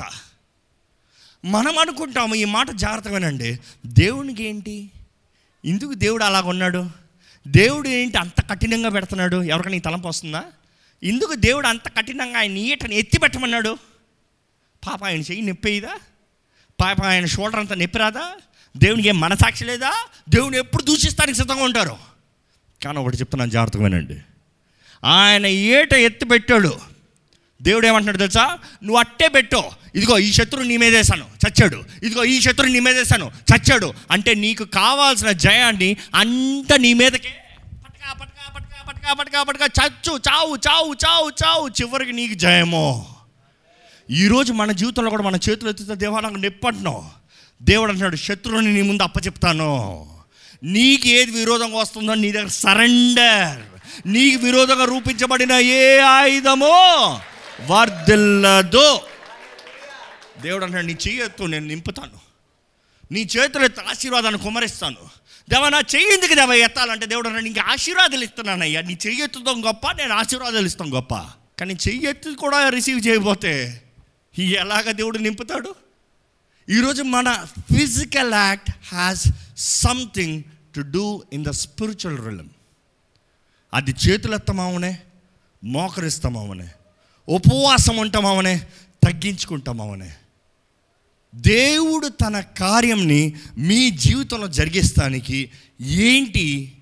మనం 1.45 1.77
అనుకుంటాము 1.77 2.36
ఈ 2.36 2.45
మాట 2.45 2.72
జాగ్రత్తగానండి. 2.72 3.60
దేవునికి 3.86 4.43
ఏంటి? 4.43 4.89
ఎందుకు 5.65 5.93
దేవుడు 5.93 6.24
అలాగ 6.24 6.48
ఉన్నాడు. 6.48 6.89
దేవుడు 7.48 7.88
ఏంటి 7.88 8.17
అంత 8.17 8.50
కఠినంగా 8.50 8.89
పెడుతున్నాడు? 8.89 9.43
ఎవరికైనా 9.43 9.75
ఈ 9.75 9.79
తలంపు 9.79 10.07
వస్తుందా? 10.07 10.43
ఎందుకు 11.03 11.33
దేవుడు 11.33 11.67
అంత 11.67 11.88
కఠినంగా 11.88 12.39
ఆయన 12.39 12.57
ఈటని 12.57 12.95
ఎత్తి 12.95 13.19
పెట్టమన్నాడు? 13.19 13.77
పాప 14.86 15.05
ఆయన 15.05 15.19
చెయ్యి 15.19 15.41
నొప్పేదా 15.41 16.00
పాప 16.81 17.03
ఆయన 17.05 17.25
షోల్డర్ 17.25 17.59
అంతా 17.59 17.75
నొప్పి 17.75 17.97
రాదా? 17.97 18.31
దేవునికి 18.77 19.07
ఏం 19.07 19.19
మనసాక్షి 19.19 19.65
లేదా? 19.65 19.91
దేవుని 20.29 20.57
ఎప్పుడు 20.57 20.83
దూషిస్తానికి 20.83 21.37
సిద్ధంగా 21.37 21.63
ఉంటారు? 21.63 21.97
కానీ 22.85 22.97
ఒకటి 22.97 23.17
చెప్తున్నాను 23.17 23.51
జాగ్రత్తగా 23.51 23.83
వినండి. 23.83 24.19
ఆయన 25.03 25.45
ఏట 25.45 25.93
ఎత్తి 25.93 26.25
పెట్టాడు. 26.25 26.79
దేవుడు 27.61 27.87
ఏమంటున్నాడు 27.87 28.17
తెలుసా? 28.17 28.45
నువ్వు 28.83 28.97
అట్టే 28.97 29.27
పెట్టో. 29.27 29.71
ఇదిగో 29.95 30.17
ఈ 30.17 30.31
శత్రువు 30.31 30.65
నీ 30.65 30.77
మీదేశాను 30.77 31.25
చచ్చాడు. 31.47 31.83
ఇదిగో 32.03 32.23
ఈ 32.23 32.41
శత్రువు 32.41 32.71
నీ 32.71 32.79
మీదేశాను 32.79 33.31
చచ్చాడు. 33.53 33.93
అంటే 34.11 34.35
నీకు 34.35 34.63
కావాల్సిన 34.63 35.31
జయాన్ని 35.31 35.97
అంత 36.15 36.73
నీ 36.73 36.93
మీదకే 36.93 37.29
పటకా 37.83 38.13
పటకా 38.13 38.53
పటకా 38.53 38.83
పటకా 38.87 39.13
పటకా 39.13 39.43
పటకా 39.43 39.65
చచ్చు 39.65 40.19
చావు 40.29 40.55
చావు 40.55 40.93
చావు 40.93 41.29
చావు. 41.29 41.67
చివరికి 41.67 42.11
నీకు 42.11 42.33
జయమో. 42.33 43.15
ఈరోజు 44.12 44.53
మన 44.53 44.72
జీవితంలో 44.72 45.10
కూడా 45.10 45.24
మన 45.24 45.36
చేతులు 45.36 45.69
ఎత్తుతే 45.69 45.95
దేవా 45.95 46.19
నాకు 46.19 46.36
నొప్పి 46.36 46.67
అంటున్నావు 46.67 47.05
దేవుడు 47.62 47.89
అంటున్నాడు 47.89 48.15
శత్రువుని 48.15 48.74
నీ 48.74 48.81
ముందు 48.81 49.03
అప్పచెప్తాను. 49.03 50.07
నీకు 50.63 51.07
ఏది 51.07 51.31
విరోధంగా 51.31 51.77
వస్తుందో 51.77 52.13
నీ 52.13 52.31
దగ్గర 52.31 52.48
సరెండర్. 52.48 53.81
నీకు 54.05 54.45
విరోధంగా 54.45 54.86
రూపించబడిన 54.86 55.51
ఏ 55.51 56.00
ఆయుధమో 56.00 57.19
వర్దిల్లదు 57.65 59.00
దేవుడు 60.41 60.65
అంటాడు 60.65 60.86
నీ 60.86 60.98
చేయొత్తు 61.07 61.43
నేను 61.43 61.65
నింపుతాను. 61.67 62.19
నీ 63.12 63.29
చేతులు 63.38 63.63
ఎత్త 63.63 63.79
ఆశీర్వాదాన్ని 63.79 64.41
కుమరిస్తాను. 64.41 64.98
దేవా 65.50 65.69
నా 65.69 65.79
చెయ్యి 65.79 66.13
ఎందుకు 66.13 66.33
దేవ 66.33 66.53
ఎత్తాలంటే 66.53 67.05
దేవుడు 67.05 67.27
అన్నాడు 67.27 67.45
నీకు 67.45 67.72
ఆశీర్వాదాలు 67.72 68.24
ఇస్తున్నానయ్యా. 68.24 68.81
నీ 68.81 68.98
చెయ్యి 69.07 69.24
ఎత్తుతాం 69.24 69.65
గొప్ప 69.65 69.91
నేను 69.91 70.13
ఆశీర్వాదాలు 70.13 70.65
ఇస్తాం 70.65 70.95
గొప్ప. 70.95 71.15
కానీ 71.60 71.74
చెయ్యి 71.74 72.10
ఎత్తు 72.10 72.29
కూడా 72.29 72.69
రిసీవ్ 72.69 73.07
చేయకపోతే 73.07 73.79
ఎలాగ 74.39 74.91
దేవుడు 74.91 75.17
నింపుతాడు? 75.17 75.75
ఈరోజు 76.69 77.03
మన 77.03 77.45
physical 77.59 78.33
act 78.33 78.71
has 78.87 79.27
something 79.57 80.43
to 80.75 80.81
do 80.81 81.23
in 81.33 81.45
the 81.45 81.49
spiritual 81.49 82.25
realm 82.25 82.49
అది 83.73 83.91
చేతులెత్తమావనే 83.91 84.99
మోకరిస్తామావనే 85.63 86.67
ఉపవాసం 87.29 87.97
ఉంటామావనే 87.97 88.67
తగ్గించుకుంటామావనే 89.03 90.13
దేవుడు 91.35 92.07
తన 92.07 92.39
కార్యంని 92.39 93.35
మీ 93.57 93.89
జీవితంలో 93.89 94.47
జరిగిస్తానికి 94.47 95.49
ఏంటి 95.81 96.73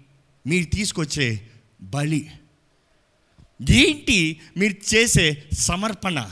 మీరు 0.48 0.76
తీసుకొచ్చే 0.76 1.50
బలి? 1.82 2.32
ఏంటి 3.72 4.40
మీరు 4.58 4.96
చేసే 4.96 5.44
సమర్పణ? 5.54 6.32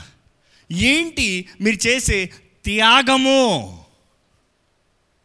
ఏంటి 0.72 1.48
మీరు 1.60 1.86
చేసే 1.86 2.30
త్యాగము? 2.64 3.84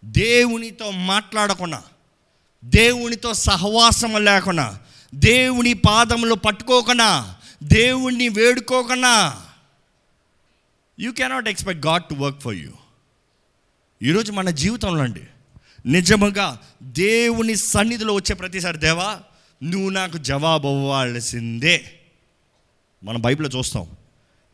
దేవునితో 0.05 0.91
మాట్లాడకుండా 0.91 1.83
దేవునితో 2.65 3.33
సహవాసం 3.33 4.25
లేకుండా 4.25 4.79
దేవుని 5.15 5.73
పాదములు 5.73 6.35
పట్టుకోకుండా 6.35 7.35
దేవుణ్ణి 7.63 8.29
వేడుకోకుండా. 8.29 9.45
You 10.99 11.11
cannot 11.11 11.49
expect 11.49 11.85
God 11.85 12.03
to 12.03 12.13
work 12.13 12.41
for 12.41 12.55
you 12.55 12.71
ఈరోజు 14.03 14.31
మన 14.31 14.49
జీవితంలో 14.49 15.01
అండి 15.01 15.21
నిజముగా 15.85 16.59
దేవుని 16.83 17.55
సన్నిధిలో 17.55 18.13
వచ్చే 18.13 18.35
ప్రతిసారి 18.35 18.77
దేవా 18.77 19.19
నువ్వు 19.63 19.89
నాకు 19.89 20.17
జవాబు 20.17 20.67
అవ్వాల్సిందే. 20.67 21.99
మన 23.03 23.17
బైబిల్లో 23.17 23.59
చూస్తాం 23.59 23.87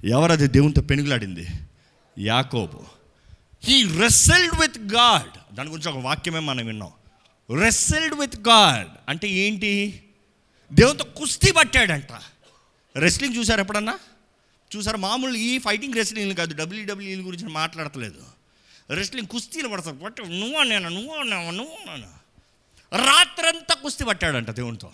ఎవరది 0.06 0.48
దేవునితో 0.48 0.82
పెనుగులాడింది? 0.82 1.48
యాకోబు. 2.20 2.86
హీ 3.64 4.00
రెసల్డ్ 4.00 4.62
విత్ 4.62 4.78
గాడ్ 4.78 5.56
దాని 5.56 5.70
గురించి 5.70 5.92
ఒక 5.92 5.98
వాక్యమే 5.98 6.40
మనం 6.40 6.66
విన్నాం. 6.66 6.92
రెసల్డ్ 7.60 8.16
విత్ 8.16 8.40
గాడ్ 8.40 8.88
అంటే 9.10 9.30
ఏంటి? 9.30 10.04
దేవునితో 10.74 11.04
కుస్తీ 11.04 11.52
పట్టాడంట. 11.52 12.08
రెస్లింగ్ 12.96 13.36
చూసారు 13.36 13.62
ఎప్పుడన్నా? 13.62 14.00
చూసారు? 14.76 14.98
మామూలు 14.98 15.38
ఈ 15.38 15.60
ఫైటింగ్ 15.60 15.94
రెస్లింగ్ 15.94 16.34
కాదు. 16.34 16.56
డబ్ల్యూడబ్ల్యూఈ 16.56 17.16
గురించి 17.16 17.50
మాట్లాడతలేదు. 17.50 18.24
రెస్లింగ్ 18.90 19.28
కుస్తీలు 19.28 19.68
పడతారు. 19.68 19.96
పట్టు. 19.96 20.22
నువ్వు 20.22 20.64
నేను 20.64 20.90
నువ్వు 20.90 21.24
నేను 21.24 21.52
నువ్వు 21.52 21.90
నేను 21.90 22.08
రాత్రంతా 23.06 23.76
కుస్తీ 23.76 24.04
పట్టాడంట 24.04 24.52
దేవునితో. 24.52 24.92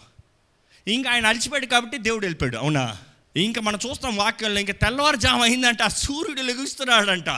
ఇంకా 0.88 1.12
ఆయన 1.12 1.28
అలిచిపోయాడు 1.28 1.66
కాబట్టి 1.66 1.98
దేవుడు 1.98 2.26
వెళ్ళిపోయాడు. 2.26 2.58
అవునా? 2.58 2.98
ఇంకా 3.44 3.62
మనం 3.62 3.80
చూస్తాం 3.90 4.16
వాక్యంలో 4.16 4.60
ఇంకా 4.60 4.74
తెల్లవారుజాము 4.74 5.44
అయిందంట 5.44 5.82
ఆ 5.82 5.88
సూర్యుడు 5.88 6.42
లెగుస్తున్నాడంట. 6.42 7.30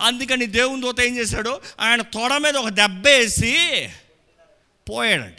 అందుకని 0.00 0.46
దేవుని 0.46 0.82
దూత 0.82 1.00
ఏం 1.00 1.16
చేశాడు? 1.16 1.60
ఆయన 1.80 2.02
తొడ 2.02 2.32
మీద 2.32 2.56
ఒక 2.56 2.68
దెబ్బేసి 2.68 3.88
పోయాడంట. 4.88 5.36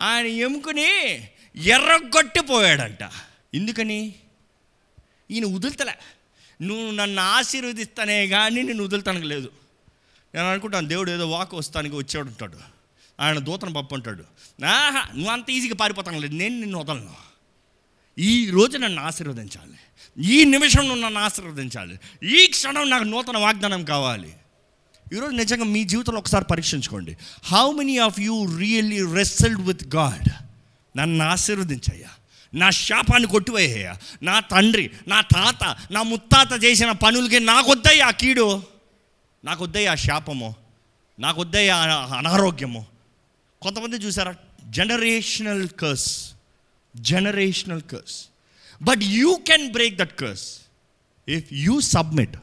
ఆయన 0.00 0.26
ఎముకుని 0.26 1.14
ఎర్రగొట్టి 1.56 2.40
పోయాడంట 2.40 3.10
ఎందుకని? 3.54 4.14
ఈయన 5.30 5.44
వదులుతలే. 5.44 5.94
నువ్వు 6.62 6.90
నన్ను 6.90 7.22
ఆశీర్వదిస్తానే 7.22 8.26
కానీ 8.26 8.62
నేను 8.62 8.84
వదులుతానికి 8.84 9.26
లేదు. 9.26 9.50
నేను 10.34 10.50
అనుకుంటాను 10.50 10.88
దేవుడు 10.88 11.10
ఏదో 11.10 11.30
వాక్ 11.30 11.54
వస్తానికి 11.54 11.96
వచ్చాడు 11.96 12.26
ఉంటాడు 12.26 12.58
ఆయన 13.20 13.38
దూతను 13.38 13.72
పంపుంటాడు. 13.72 14.24
ఆహా 14.64 15.00
నువ్వు 15.14 15.30
అంత 15.30 15.50
ఈజీగా 15.50 15.74
పారిపోతాను 15.74 16.18
లేదు. 16.18 16.34
నేను 16.34 16.60
నిన్ను 16.60 16.78
వదలను. 16.78 17.31
ఈ 18.18 18.50
రోజు 18.50 18.78
నన్ను 18.78 19.02
ఆశీర్వదించాలి. 19.02 19.78
ఈ 20.32 20.44
నిమిషం 20.44 20.88
నువ్వు 20.88 21.04
నన్ను 21.04 21.20
ఆశీర్వదించాలి. 21.20 21.98
ఈ 22.24 22.46
క్షణం 22.46 22.90
నాకు 22.90 23.04
నూతన 23.04 23.38
వాగ్దానం 23.38 23.84
కావాలి. 23.84 24.34
ఈరోజు 25.12 25.32
నిజంగా 25.32 25.64
మీ 25.64 25.84
జీవితంలో 25.84 26.18
ఒకసారి 26.18 26.44
పరీక్షించుకోండి. 26.44 27.16
How 27.44 27.72
many 27.72 27.98
of 27.98 28.20
you 28.20 28.56
really 28.58 29.14
wrestled 29.14 29.60
with 29.60 29.94
God 29.96 30.28
నన్ను 30.98 31.24
ఆశీర్వదించయ్యా. 31.24 32.08
నా 32.54 32.70
శాపాన్ని 32.70 33.28
కొట్టివేయ్యా 33.28 33.96
నా 34.22 34.40
తండ్రి 34.40 34.90
నా 35.08 35.20
తాత 35.20 35.76
నా 35.90 36.02
ముత్తాత 36.02 36.64
చేసిన 36.64 36.92
పనులకి 36.92 37.40
నాకొద్దయ్యా 37.40 38.06
ఆ 38.06 38.10
కీడు. 38.10 38.62
నాకొద్దయ్యా 39.44 39.92
ఆ 39.92 39.94
శాపము. 39.94 40.54
నాకొద్దయ్యా 41.18 41.76
ఆ 41.76 42.16
అనారోగ్యము. 42.18 42.86
కొంతమంది 43.62 43.96
చూసారా? 43.96 44.34
Generational 44.70 45.68
curse 45.68 46.32
generational 46.96 47.82
curse 47.82 48.28
but 48.82 49.02
you 49.02 49.38
can 49.46 49.72
break 49.72 49.96
that 49.96 50.18
curse 50.18 50.58
if 51.28 51.44
you 51.52 51.80
submit 51.80 52.36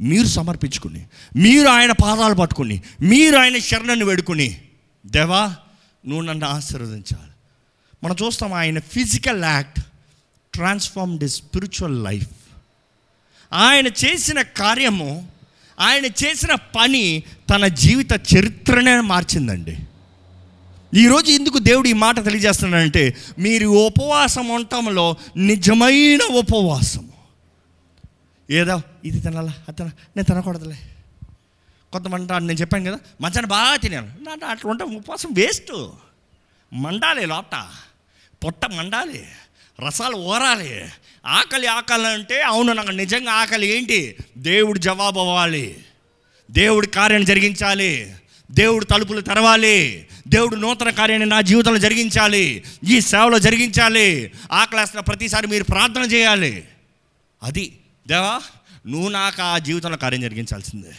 మీరు 0.00 0.26
సమర్పించుకుని 0.26 1.06
మీరు 1.36 1.68
ఆయన 1.68 1.92
పాదాలు 1.92 2.34
పట్టుకుని 2.34 2.82
మీరు 3.00 3.36
ఆయన 3.36 3.58
శరణను 3.58 4.04
వేడుకుని 4.04 4.60
దేవా 5.06 5.56
నువ్వు 6.06 6.20
నన్ను 6.20 6.46
ఆశీర్వదించాలి. 6.46 7.30
మనం 8.04 8.16
చూస్తాం 8.22 8.52
ఆయన 8.52 8.78
physical 8.78 9.44
act 9.44 9.80
transform 10.54 11.18
the 11.18 11.28
spiritual 11.28 12.04
life 12.04 12.28
ఆయన 13.52 13.86
చేసిన 13.86 14.42
కార్యము 14.42 15.28
ఆయన 15.80 16.06
చేసిన 16.06 16.54
పని 16.54 17.22
తన 17.50 17.66
జీవిత 17.66 18.12
చరిత్రనే 18.12 19.00
మార్చిందండి. 19.00 19.78
ఈరోజు 20.94 21.30
ఎందుకు 21.30 21.58
దేవుడు 21.58 21.88
ఈ 21.88 21.92
మాట 21.92 22.24
తెలియజేస్తున్నాడంటే 22.24 23.16
మీరు 23.38 23.66
ఉపవాసం 23.68 24.48
ఉండటంలో 24.48 25.16
నిజమైన 25.36 26.22
ఉపవాసం 26.22 27.08
ఏదో 28.50 28.82
ఇది 29.04 29.20
తినాలా 29.20 29.54
అది 29.68 29.76
తిన 29.76 29.86
నేను 29.86 30.22
తినకూడదులే. 30.22 30.76
కొంతమంది 31.92 32.32
నేను 32.32 32.60
చెప్పాను 32.60 32.84
కదా 32.84 32.98
మధ్యాహ్నం 33.20 33.48
బాగా 33.48 33.76
తినాను. 33.76 34.06
నా 34.06 34.46
అట్లా 34.46 34.70
ఉంటే 34.70 34.84
ఉపవాసం 34.84 35.28
వేస్ట్ 35.32 35.72
మండాలి 36.72 37.26
లోట 37.26 37.66
పొట్ట 38.44 38.66
మండాలి. 38.66 39.24
రసాలు 39.86 40.16
ఓరాలి 40.16 40.84
ఆకలి 41.26 41.66
ఆకలి 41.66 42.06
అంటే 42.06 42.40
అవును 42.42 42.72
నాకు 42.72 42.90
నిజంగా 42.90 43.32
ఆకలి 43.32 43.66
ఏంటి? 43.66 44.16
దేవుడు 44.38 44.78
జవాబు 44.78 45.20
అవ్వాలి. 45.20 45.76
దేవుడి 46.50 46.86
కార్యాన్ని 46.86 47.26
జరిగించాలి. 47.26 48.14
దేవుడు 48.50 48.84
తలుపులు 48.84 49.20
తెరవాలి. 49.20 50.06
దేవుడు 50.28 50.56
నూతన 50.56 50.90
కార్యాన్ని 50.90 51.28
నా 51.28 51.40
జీవితంలో 51.40 51.78
జరిగించాలి. 51.78 52.64
ఈ 52.84 53.00
సేవలో 53.00 53.38
జరిగించాలి. 53.38 54.32
ఆకలేస్తున్న 54.52 55.00
ప్రతిసారి 55.00 55.46
మీరు 55.46 55.64
ప్రార్థన 55.64 56.02
చేయాలి. 56.02 56.64
అది. 57.42 57.78
దేవా 58.08 58.40
నువ్వు 58.86 59.08
నాకు 59.08 59.42
ఆ 59.42 59.58
జీవితంలో 59.58 59.96
కార్యం 59.96 60.20
జరిగించాల్సిందే. 60.20 60.92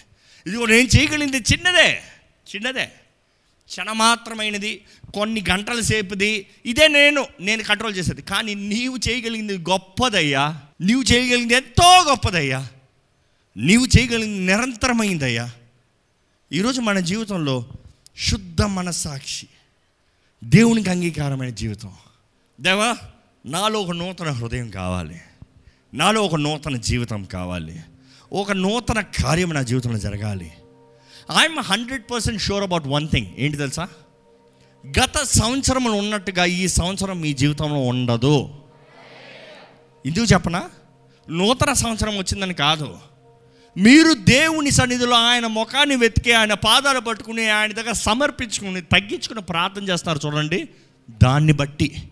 ఇది 0.48 0.58
కూడా 0.58 0.72
నేను 0.72 1.00
చేయగలిగింది 1.00 1.38
చిన్నదే. 1.38 2.02
చిన్నదే. 2.56 2.86
క్షణమాత్రమైనది 3.68 4.82
కొన్ని 5.16 5.44
గంటల 5.50 5.80
సేపుది. 5.80 6.46
ఇదే 6.66 6.88
నేను 6.88 7.28
నేను 7.42 7.64
కంట్రోల్ 7.64 7.96
చేసేది. 7.96 8.22
కానీ 8.22 8.56
నీవు 8.56 9.00
చేయగలిగింది 9.10 9.58
గొప్పదయ్యా. 9.58 10.62
నీవు 10.82 11.04
చేయగలిగింది 11.04 11.54
ఎంతో 11.54 12.04
గొప్పదయ్యా. 12.10 12.68
నీవు 13.58 13.86
చేయగలిగింది 13.86 14.40
నిరంతరమైందయ్యా. 14.40 15.52
ఈరోజు 16.52 16.82
మన 16.82 17.00
జీవితంలో 17.00 17.66
శుద్ధ 18.18 18.62
మనసాక్షి 18.62 19.48
దేవునికి 20.44 20.90
అంగీకారమైన 20.90 21.50
జీవితం. 21.50 21.94
దేవా 22.62 22.98
నాలో 23.46 23.82
ఒక 23.82 23.92
నూతన 23.92 24.30
హృదయం 24.30 24.70
కావాలి. 24.70 25.22
నాలో 25.94 26.22
ఒక 26.22 26.36
నూతన 26.36 26.78
జీవితం 26.78 27.24
కావాలి. 27.24 27.84
ఒక 28.34 28.52
నూతన 28.52 29.02
కార్యం 29.02 29.54
నా 29.54 29.62
జీవితంలో 29.62 30.00
జరగాలి. 30.00 30.52
I'm 31.40 31.60
hundred 31.60 32.04
percent 32.12 32.42
sure 32.42 32.64
about 32.64 32.88
one 32.88 33.10
thing 33.10 33.28
ఏంటి 33.38 33.58
తెలుసా? 33.58 33.88
గత 34.88 35.18
సంవత్సరంలో 35.18 35.92
ఉన్నట్టుగా 35.92 36.46
ఈ 36.46 36.68
సంవత్సరం 36.68 37.22
మీ 37.22 37.34
జీవితంలో 37.34 37.80
ఉండదు. 37.80 38.56
ఎందుకు 40.06 40.26
చెప్పనా? 40.26 40.70
నూతన 41.30 41.74
సంవత్సరం 41.74 42.18
వచ్చిందని 42.18 42.54
కాదు. 42.54 42.98
మీరు 43.78 44.14
దేవుని 44.14 44.72
సన్నిధిలో 44.72 45.16
ఆయన 45.16 45.48
ముఖాన్ని 45.48 45.96
వెతికి 45.96 46.32
ఆయన 46.32 46.54
పాదాలు 46.54 47.00
పట్టుకుని 47.00 47.50
ఆయన 47.50 47.72
దగ్గర 47.72 47.92
సమర్పించుకుని 47.92 48.82
తగ్గించుకుని 48.82 49.42
ప్రార్థన 49.42 49.84
చేస్తారు 49.84 50.20
చూడండి. 50.26 50.70
దాన్ని 51.24 51.54
బట్టి 51.54 52.12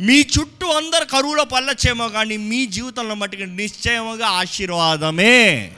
మీ 0.00 0.20
చుట్టూ 0.20 0.66
అందరు 0.66 1.04
కరువులో 1.04 1.44
పల్లచ్చేమో 1.44 2.08
కానీ 2.08 2.36
మీ 2.36 2.66
జీవితంలో 2.66 3.14
మట్టుకు 3.14 3.42
నిశ్చయముగా 3.42 4.26
ఆశీర్వాదమే. 4.26 5.72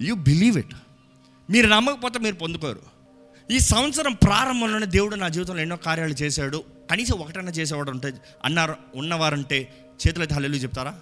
యు 0.00 0.14
బిలీవ్ 0.14 0.58
ఇట్ 0.58 0.74
మీరు 1.50 1.66
నమ్మకపోతే 1.66 2.18
మీరు 2.18 2.34
పొందుకోరు. 2.34 2.82
ఈ 3.50 3.58
సంవత్సరం 3.58 4.12
ప్రారంభంలోనే 4.12 4.86
దేవుడు 4.86 5.14
నా 5.14 5.28
జీవితంలో 5.28 5.62
ఎన్నో 5.62 5.76
కార్యాలు 5.76 6.12
చేశాడు. 6.12 6.64
కనీసం 6.90 7.14
ఒకటన్నా 7.18 7.52
చేసేవాడు 7.52 7.90
ఉంటే 7.90 8.12
అన్నారు 8.44 8.76
ఉన్నవారంటే 8.94 9.86
చేతులైతే 10.06 10.34
హల్లెలు 10.34 10.56
చెప్తారా? 10.56 10.94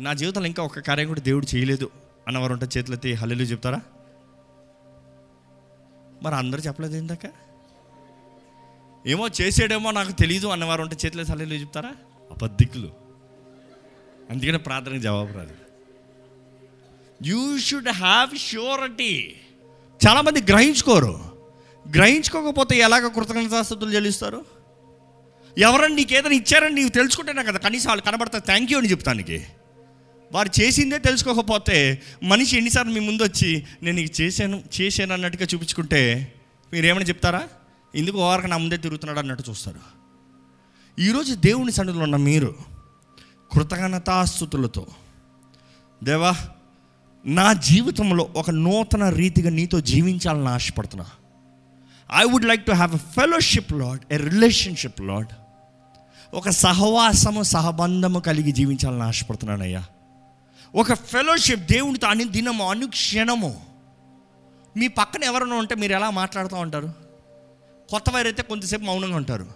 నా 0.00 0.12
జీవితంలో 0.12 0.46
ఇంకా 0.46 0.62
ఒక 0.62 0.78
కార్యం 0.78 1.06
కూడా 1.06 1.20
దేవుడు 1.20 1.56
చేయలేదు 1.56 1.90
అన్నవారు 2.26 2.52
ఉంటే 2.52 2.66
చేతులైతే 2.76 3.12
హల్లెలు 3.12 3.42
చెప్తారా? 3.42 3.80
మరి 6.22 6.34
అందరూ 6.34 6.60
చెప్పలేదు 6.60 6.96
ఇందాక? 6.96 7.26
ఏమో 9.06 9.28
చేసాడేమో 9.40 9.90
నాకు 9.90 10.12
తెలియదు 10.12 10.46
అన్నవారు 10.46 10.82
ఉంటే 10.82 10.96
చేతులైతే 11.06 11.32
హల్లెలు 11.32 11.54
చెప్తారా? 11.54 11.92
అబద్ధికులు. 12.30 12.92
అందుకనే 14.30 14.58
ప్రార్థన 14.58 14.96
జవాబు 14.96 15.32
రాదు 15.32 15.54
యూ 17.24 17.58
షుడ్ 17.58 17.88
హ్యావ్ 17.88 18.38
ష్యూరిటీ 18.38 19.34
చాలామంది 20.06 20.42
గ్రహించుకోరు. 20.42 21.20
గ్రహించుకోకపోతే 21.96 22.76
ఎలాగ 22.76 23.08
కృతజ్ఞతాస్తుతులు 23.08 23.90
చెల్లిస్తారు? 23.90 24.44
ఎవరన్నా 25.58 25.96
నీకు 25.96 26.14
ఏదైనా 26.14 26.34
ఇచ్చారని 26.34 26.74
నీకు 26.74 26.88
తెలుసుకుంటేనే 26.88 27.42
కదా 27.42 27.58
కనీసం 27.58 27.88
వాళ్ళు 27.88 28.04
కనబడతా 28.04 28.38
థ్యాంక్ 28.38 28.72
యూ 28.72 28.78
అని 28.78 28.90
చెప్తానికి. 28.90 29.46
వారు 30.32 30.60
చేసిందే 30.60 30.98
తెలుసుకోకపోతే 30.98 32.02
మనిషి 32.22 32.56
ఎన్నిసార్లు 32.56 32.92
మీ 32.92 33.00
ముందు 33.00 33.22
వచ్చి 33.22 33.66
నేను 33.82 33.96
నీకు 33.96 34.22
చేశాను 34.22 34.62
చేశాను 34.80 35.12
అన్నట్టుగా 35.12 35.46
చూపించుకుంటే 35.54 36.32
మీరేమైనా 36.72 37.04
చెప్తారా? 37.04 37.42
ఎందుకు 37.94 38.18
ఓవరకు 38.18 38.46
నా 38.46 38.56
ముందే 38.56 38.76
తిరుగుతున్నాడు 38.76 39.18
అన్నట్టు 39.18 39.50
చూస్తారు. 39.50 39.80
ఈరోజు 40.98 41.34
దేవుని 41.34 41.72
సన్నిధిలో 41.72 42.02
ఉన్న 42.02 42.16
మీరు 42.16 42.54
కృతజ్ఞతాస్థుతులతో 43.52 44.86
దేవా 46.04 46.36
నా 47.26 47.52
జీవితంలో 47.52 48.28
ఒక 48.36 48.50
నూతన 48.50 49.08
రీతిగా 49.08 49.50
నీతో 49.50 49.80
జీవించాలని 49.80 50.48
ఆశపడుతున్నా. 50.48 51.06
I 52.16 52.24
would 52.24 52.44
like 52.44 52.66
to 52.66 52.72
have 52.72 52.94
a 52.94 52.98
fellowship 52.98 53.72
Lord 53.72 54.12
a 54.12 54.16
relationship 54.16 55.02
Lord 55.02 55.26
ఒక 56.34 56.50
సహవాసము 56.50 57.42
సహబంధము 57.42 58.20
కలిగి 58.20 58.52
జీవించాలని 58.52 59.02
ఆశపడుతున్నానయ్యా. 59.02 59.86
ఒక 60.74 60.92
ఫెలోషిప్ 60.92 61.60
దేవునితో 61.60 62.08
అని 62.08 62.24
దినము 62.24 62.70
అనుక్షణము 62.70 63.66
మీ 64.76 64.88
పక్కన 64.88 65.24
ఎవరైనా 65.24 65.56
ఉంటే 65.56 65.74
మీరు 65.74 65.92
ఎలా 65.92 66.10
మాట్లాడుతూ 66.10 66.56
ఉంటారు? 66.56 66.92
కొత్త 67.90 68.10
వారైతే 68.10 68.42
కొంతసేపు 68.42 68.82
మౌనంగా 68.82 69.16
ఉంటారు. 69.16 69.46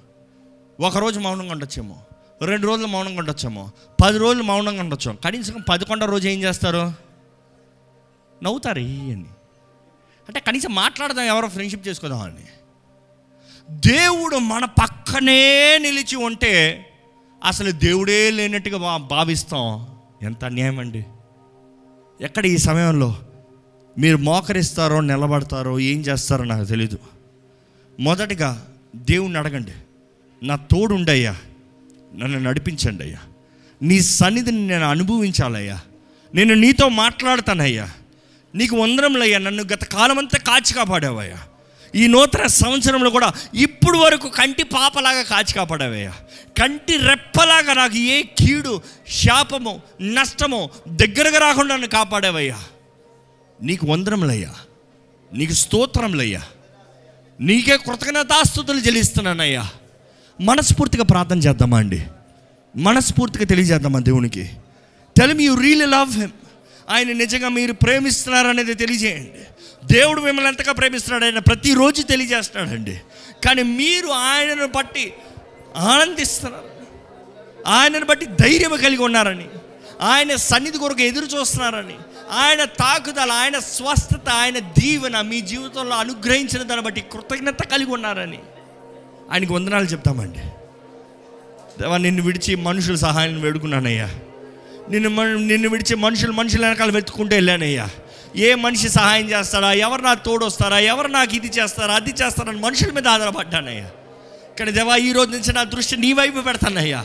ఒకరోజు 0.80 1.20
మౌనంగా 1.20 1.52
ఉండొచ్చేమో. 1.52 1.96
రెండు 2.42 2.66
రోజులు 2.66 2.86
మౌనంగా 2.86 3.18
ఉండొచ్చేమో. 3.18 3.70
పది 4.02 4.18
రోజులు 4.18 4.42
మౌనంగా 4.42 4.82
ఉండొచ్చు. 4.82 5.12
కనీసం 5.24 5.64
పదకొండో 5.68 6.06
రోజు 6.06 6.28
ఏం 6.28 6.42
చేస్తారు? 6.42 6.92
నవ్వుతారు 8.42 8.78
అని. 8.78 9.24
అంటే 10.28 10.40
కనీసం 10.40 10.74
మాట్లాడదాం 10.74 11.24
ఎవరో 11.24 11.48
ఫ్రెండ్షిప్ 11.48 11.88
చేసుకుందామని 11.88 12.32
అని. 12.32 12.44
దేవుడు 13.70 14.36
మన 14.36 14.64
పక్కనే 14.64 15.78
నిలిచి 15.78 16.16
ఉంటే 16.16 16.86
అసలు 17.44 17.70
దేవుడే 17.70 18.30
లేనట్టుగా 18.30 18.96
భావిస్తాం. 18.96 19.95
ఎంత 20.22 20.44
అన్యాయం 20.44 20.78
అండి? 20.78 21.06
ఎక్కడ 22.20 22.46
ఈ 22.46 22.56
సమయంలో 22.56 23.16
మీరు 23.98 24.16
మోకరిస్తారో 24.16 25.00
నిలబడతారో 25.00 25.80
ఏం 25.80 26.00
చేస్తారో 26.00 26.44
నాకు 26.44 26.64
తెలీదు. 26.64 26.98
మొదటిగా 28.00 28.68
దేవుణ్ణి 28.96 29.38
అడగండి. 29.38 29.72
నా 30.46 30.56
తోడుండయ్యా 30.56 31.36
నన్ను 32.16 32.38
నడిపించండి 32.38 33.02
అయ్యా. 33.02 33.18
నీ 33.82 34.00
సన్నిధిని 34.00 34.66
నేను 34.66 34.84
అనుభవించాలయ్యా. 34.84 35.80
నేను 36.34 36.54
నీతో 36.54 36.88
మాట్లాడతానయ్యా. 36.88 37.88
నీకు 38.54 38.76
వందరంలయ్యా 38.76 39.38
నన్ను 39.38 39.62
గత 39.62 39.84
కాలమంతా 39.84 40.38
కాచి 40.38 40.74
కాపాడావయ్యా. 40.74 41.38
ఈ 41.94 42.06
నూతన 42.06 42.46
సంవత్సరంలో 42.46 43.10
కూడా 43.10 43.32
ఇప్పుడు 43.54 43.98
వరకు 43.98 44.28
కంటి 44.28 44.62
పాపలాగా 44.62 45.22
కాచి 45.22 45.54
కాపాడావయ్యా. 45.54 46.12
కంటి 46.58 46.96
రెప్పలాగా 46.96 47.74
నాకు 47.74 47.96
ఏ 47.96 48.22
కీడు 48.22 48.82
శాపము 49.08 49.82
నష్టము 50.02 50.70
దగ్గరగా 50.88 51.38
రాకుండా 51.38 51.74
నన్ను 51.74 51.88
కాపాడావయ్యా. 51.88 52.58
నీకు 53.62 53.86
వందరములయ్యా 53.86 54.54
నీకు 55.32 55.52
స్తోత్రములయ్యా. 55.52 56.42
నీకే 57.40 57.76
కృతజ్ఞతాస్తుతులు 57.76 58.78
చెల్లిస్తున్నానయ్యా. 58.78 59.68
మనస్ఫూర్తిగా 60.40 61.04
ప్రార్థన 61.04 61.38
చేద్దామా 61.38 61.78
అండి? 61.78 62.06
మనస్ఫూర్తిగా 62.76 63.44
తెలియజేద్దామా 63.44 63.98
దేవునికి? 63.98 64.50
Tell 65.16 65.40
you 65.40 65.54
real 65.54 65.90
love 65.90 66.18
him 66.18 66.30
ఆయన 66.90 67.12
నిజంగా 67.12 67.48
మీరు 67.48 67.72
ప్రేమిస్తున్నారనేది 67.72 68.74
తెలియజేయండి. 68.74 69.55
దేవుడు 69.86 70.20
మిమ్మల్ని 70.20 70.50
ఎంతగా 70.50 70.72
ప్రేమిస్తున్నాడు 70.72 71.24
ఆయన 71.24 71.38
ప్రతిరోజు 71.38 72.02
తెలియజేస్తున్నాడండి. 72.02 73.00
కానీ 73.44 73.62
మీరు 73.62 74.06
ఆయనను 74.06 74.66
బట్టి 74.66 75.14
ఆనందిస్తున్నారు. 75.76 76.76
ఆయనను 77.66 78.04
బట్టి 78.04 78.26
ధైర్యం 78.26 78.76
కలిగి 78.76 79.02
ఉన్నారని 79.02 79.46
ఆయన 80.00 80.36
సన్నిధి 80.36 80.78
కొరకు 80.78 81.00
ఎదురు 81.00 81.24
చూస్తున్నారని 81.24 81.94
ఆయన 82.30 82.64
తాకుదల 82.64 83.32
ఆయన 83.32 83.58
స్వస్థత 83.58 84.28
ఆయన 84.28 84.58
దీవెన 84.58 85.20
మీ 85.20 85.40
జీవితంలో 85.40 85.96
అనుగ్రహించిన 85.96 86.62
దాన్ని 86.62 86.84
బట్టి 86.84 87.00
కృతజ్ఞత 87.00 87.62
కలిగి 87.62 87.90
ఉన్నారని 87.90 88.38
ఆయనకు 89.30 89.54
వందనాలు 89.54 89.84
చెప్తామండి. 89.84 90.38
దేవా 91.82 91.96
నిన్ను 91.96 92.22
విడిచి 92.22 92.54
మనుషుల 92.54 92.94
సహాయం 92.94 93.40
వేడుకున్నానయ్యా. 93.40 94.10
నిన్ను 94.90 95.36
నిన్ను 95.36 95.68
విడిచి 95.68 95.96
మనుషులు 95.96 96.32
మనుషుల 96.32 96.66
వెనకాల 96.66 96.90
వెతుక్కుంటూ 96.90 97.36
వెళ్ళానయ్యా. 97.36 97.90
ఏ 98.36 98.54
మనిషి 98.54 98.88
సహాయం 98.88 99.30
చేస్తారా 99.30 99.72
ఎవరు 99.72 100.02
నాకు 100.02 100.24
తోడొస్తారా? 100.24 100.78
ఎవరు 100.78 101.08
నాకు 101.08 101.34
ఇది 101.34 101.48
చేస్తారా? 101.48 101.94
అది 101.94 102.10
చేస్తారని 102.10 102.58
మనుషుల 102.58 102.92
మీద 102.92 103.08
ఆధారపడ్డానయ్యా. 103.08 103.86
కానీ 104.58 104.72
దేవా 104.72 104.96
ఈ 104.96 105.12
రోజు 105.12 105.30
నుంచి 105.30 105.52
నా 105.52 105.64
దృష్టి 105.64 105.96
నీ 105.96 106.12
వైపు 106.12 106.40
పెడతానయ్యా. 106.40 107.04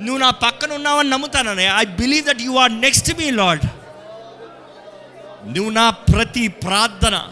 నువ్వు 0.00 0.18
నా 0.18 0.30
పక్కన 0.30 0.72
ఉన్నావని 0.72 1.10
నమ్ముతానయ్యా 1.10 1.76
I 1.78 1.84
believe 1.84 2.26
that 2.26 2.42
you 2.42 2.52
are 2.52 2.80
next 2.80 3.18
me 3.18 3.30
Lord 3.30 3.64
నువ్వు 5.56 5.70
నా 5.70 5.90
ప్రతి 5.90 6.48
ప్రార్థన 6.48 7.28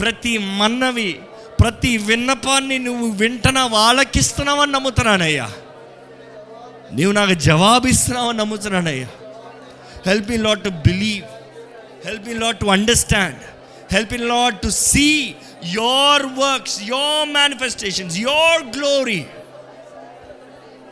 ప్రతి 0.00 0.38
మన్నవి 0.38 1.20
ప్రతి 1.60 1.96
విన్నపాన్ని 1.96 2.78
నువ్వు 2.78 3.10
వింటున్నావు 3.10 3.68
వాళ్ళకిస్తున్నావని 3.68 4.72
నమ్ముతున్నానయ్యా. 4.72 5.50
నీవు 6.92 7.12
నాకు 7.12 7.34
జవాబిస్తున్నావని 7.34 8.38
నమ్ముతున్నానయ్యా. 8.38 9.06
Help 10.06 10.30
me 10.30 10.36
Lord 10.36 10.64
to 10.64 10.68
believe 10.68 11.24
helping 12.06 12.34
me 12.34 12.44
Lord 12.44 12.60
to 12.60 12.66
understand 12.66 13.36
help 13.92 14.12
me 14.12 14.18
Lord 14.18 14.62
to 14.62 14.68
see 14.68 15.34
your 15.64 16.26
works 16.26 16.82
your 16.82 17.28
manifestations 17.28 18.18
your 18.18 18.76
glory 18.76 19.24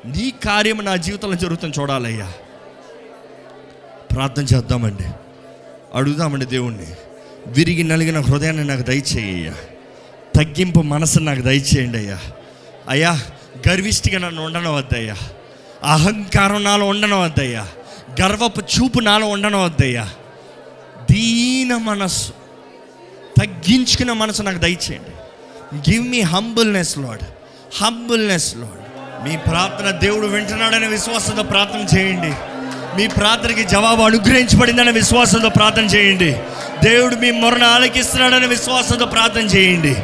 నీ 0.07 0.33
కార్యం 0.45 0.85
నా 0.85 0.97
జీవితంలో 0.97 1.37
జరుగుతుంది 1.37 1.81
చూడాలయ్యా. 1.81 2.33
ప్రార్థన 4.15 4.43
చేద్దామండి. 4.43 5.05
అడుగుదామండి 5.95 6.45
దేవుణ్ణి. 6.45 6.87
విరిగి 7.47 7.83
నలిగిన 7.83 8.21
హృదయాన్ని 8.21 8.65
నాకు 8.65 8.83
దయచేయ్యా 8.83 9.55
తగ్గింపు 10.37 10.81
మనసును 10.81 11.25
నాకు 11.25 11.41
దయచేయండి 11.41 11.99
అయ్యా. 11.99 12.19
అయ్యా 12.89 13.21
గర్విష్టిగా 13.69 14.19
నన్ను 14.19 14.45
ఉండనవద్దయ్యా 14.45 15.17
అహంకారం 15.85 16.65
నాలో 16.65 16.87
ఉండనవద్దయ్యా 16.87 17.69
గర్వపు 18.21 18.61
చూపు 18.61 19.01
నాలో 19.01 19.29
ఉండనవద్దయ్యా 19.29 20.11
దీన 21.15 21.77
మనస్సు. 21.77 22.33
తగ్గించుకున్న 23.41 24.13
మనసు 24.13 24.43
నాకు 24.43 24.59
దయచేయండి. 24.59 25.13
Give 25.91 26.09
me 26.09 26.21
humbleness 26.21 26.99
Lord 26.99 27.21
humbleness 27.83 28.57
Lord 28.57 29.29
మీ 29.29 29.37
ప్రార్థన 29.37 29.91
దేవుడు 29.91 30.27
వింటున్నాడనే 30.27 30.87
విశ్వాసంతో 30.87 31.43
ప్రార్థన 31.43 31.99
చేయండి. 31.99 32.33
మీ 32.97 33.07
ప్రార్థనకి 33.07 33.65
జవాబు 33.65 34.03
అనుగ్రహించబడిందనే 34.03 34.91
విశ్వాసంతో 34.91 35.49
ప్రార్థన 35.49 35.85
చేయండి. 35.85 36.37
దేవుడు 36.85 37.17
మీ 37.17 37.31
మొరను 37.31 37.67
ఆలకిస్తున్నాడనే 37.67 38.47
విశ్వాసంతో 38.47 39.07
ప్రార్థన 39.07 39.41
చేయండి. 39.41 39.95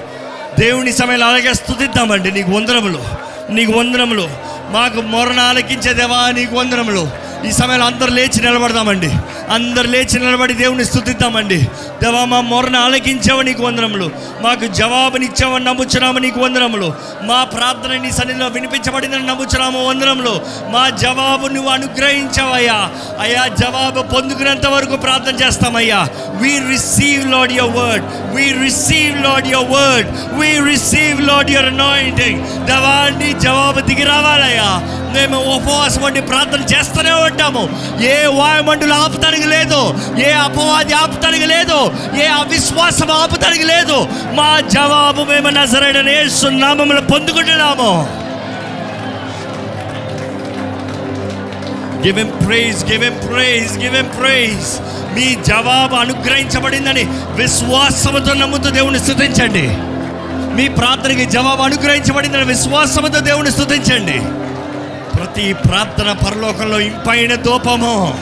దేవుని 0.59 0.93
సమయంలో 0.93 1.27
అలాగే 1.27 1.53
స్థుతిద్దామండి. 1.53 2.31
నీకు 2.31 2.51
వందనములు. 2.51 3.05
నీకు 3.51 3.73
వందనములు. 3.73 4.29
మాకు 4.71 5.01
మొరను 5.01 5.43
ఆలకించే 5.43 5.93
దేవా 5.93 6.31
నీకు 6.31 6.55
వందనములు. 6.55 7.30
ఈ 7.47 7.53
సమయంలో 7.53 7.87
అందరు 7.87 8.11
లేచి 8.11 8.41
నిలబడదామండి. 8.41 9.11
అందరు 9.53 9.87
లేచి 9.87 10.19
నిలబడి 10.19 10.53
దేవుని 10.53 10.85
స్థుతిద్దామండి. 10.85 11.69
దేవా 12.03 12.25
మా 12.25 12.41
మొరను 12.41 12.81
ఆలకించావు 12.81 13.41
నీకు 13.41 13.63
వందనములు. 13.63 14.11
మాకు 14.41 14.67
జవాబునిచ్చావని 14.67 15.65
నమ్ముచున్నాము 15.65 16.19
నీకు 16.19 16.41
వందనములు. 16.41 16.95
మా 17.23 17.45
ప్రార్థన 17.45 17.97
నీ 17.97 18.11
సన్నిధిలో 18.11 18.47
వినిపించబడిందని 18.47 19.27
నమ్ముచున్నాము 19.27 19.89
వందనములు. 19.89 20.41
మా 20.69 20.89
జవాబు 20.89 21.47
నువ్వు 21.47 21.71
అనుగ్రహించావయ్యా. 21.71 22.91
అయ్యా 23.21 23.47
జవాబు 23.47 24.03
పొందుకునేంత 24.03 24.67
వరకు 24.67 24.97
ప్రార్థన 24.97 25.47
చేస్తామయ్యా. 25.47 26.09
We 26.41 26.59
receive 26.59 27.31
Lord 27.31 27.53
your 27.53 27.77
word 27.77 28.05
we 28.35 28.53
receive 28.53 29.23
Lord 29.23 29.47
your 29.47 29.71
word 29.71 30.09
we 30.41 30.71
receive 30.71 31.21
Lord 31.21 31.51
your 31.51 31.67
anointing 31.67 32.67
దేవా 32.67 33.19
నీ 33.19 33.33
జవాబు 33.41 33.81
దిగి 33.81 34.03
రావాలయ్యా. 34.03 34.97
మేము 35.15 35.39
ఉపవాసం 35.57 36.03
వంటి 36.03 36.21
ప్రార్థన 36.21 36.63
చేస్తూనే 36.73 37.13
ఉంటాము. 37.27 37.63
ఏ 38.13 38.17
వాయుమండులు 38.39 38.95
ఆపుతానికి 38.95 39.49
లేదు 39.55 39.81
ఏ 40.27 40.31
అపవాది 40.47 40.95
ఆపుతానికి 41.03 41.47
లేదు 41.47 41.79
ఏ 42.23 42.27
అవిశ్వాసం 42.39 43.11
ఆపుతానికి 43.23 43.67
లేదు 43.73 43.99
మా 44.39 44.51
జవాబు 44.77 45.23
మేము 45.33 45.51
నజరైన 45.59 46.01
నామములు 46.65 47.01
పొందుకుంటున్నాము. 47.13 47.93
Give 52.05 52.19
him 52.19 52.31
praise 52.45 52.81
give 52.91 53.05
him 53.05 53.17
praise 53.29 53.73
give 53.79 53.97
him 53.97 54.09
praise 54.19 54.69
మీ 55.15 55.27
జవాబు 55.49 55.95
అనుగ్రహించబడిందని 55.95 57.05
విశ్వాసముతో 57.41 58.33
నమ్ముతూ 58.35 58.69
దేవుని 58.71 58.99
స్థుతించండి 58.99 59.65
మీ 60.57 60.69
ప్రార్థనకి 60.69 61.25
జవాబు 61.25 61.63
అనుగ్రహించబడిందని 61.63 62.45
విశ్వాసముతో 62.45 63.21
దేవుని 63.21 63.51
స్థుతించండి 63.51 64.19
ప్రతి 65.21 65.53
ప్రార్థన 65.53 66.13
పరలోకంలో 66.13 66.81
ఇంపైన 66.81 67.35
దూపము. 67.35 68.15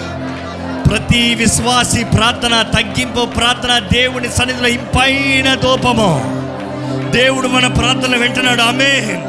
ప్రతి 0.89 1.35
విశ్వాసి 1.35 2.05
ప్రార్థన 2.05 2.63
తగ్గింపు 2.63 3.27
ప్రార్థన 3.27 3.79
దేవుని 3.79 4.29
సన్నిధిలో 4.29 4.69
ఇంపైన 4.69 5.55
దూపము. 5.55 6.23
దేవుడు 7.11 7.49
మన 7.49 7.67
ప్రార్థన 7.67 8.17
వింటున్నాడు 8.17 8.63
ఆమె 8.63 9.21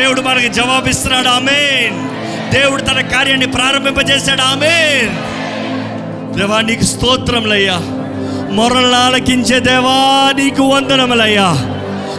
దేవుడు 0.00 0.20
మనకి 0.20 0.48
జవాబిస్తున్నాడు 0.48 1.28
ఆమె 1.28 1.90
దేవుడు 2.52 2.82
తన 2.82 3.00
కార్యాన్ని 3.00 3.46
ప్రారంభింపజేశాడు 3.46 4.42
ఆమేన్. 4.42 5.10
దేవా 6.38 6.60
నీకు 6.60 6.82
స్తోత్రములయ్యా. 6.82 7.80
మొరలను 8.52 8.96
ఆలకించే 8.96 9.60
దేవా 9.60 10.32
నీకు 10.36 10.62
వందనములయ్యా. 10.62 11.48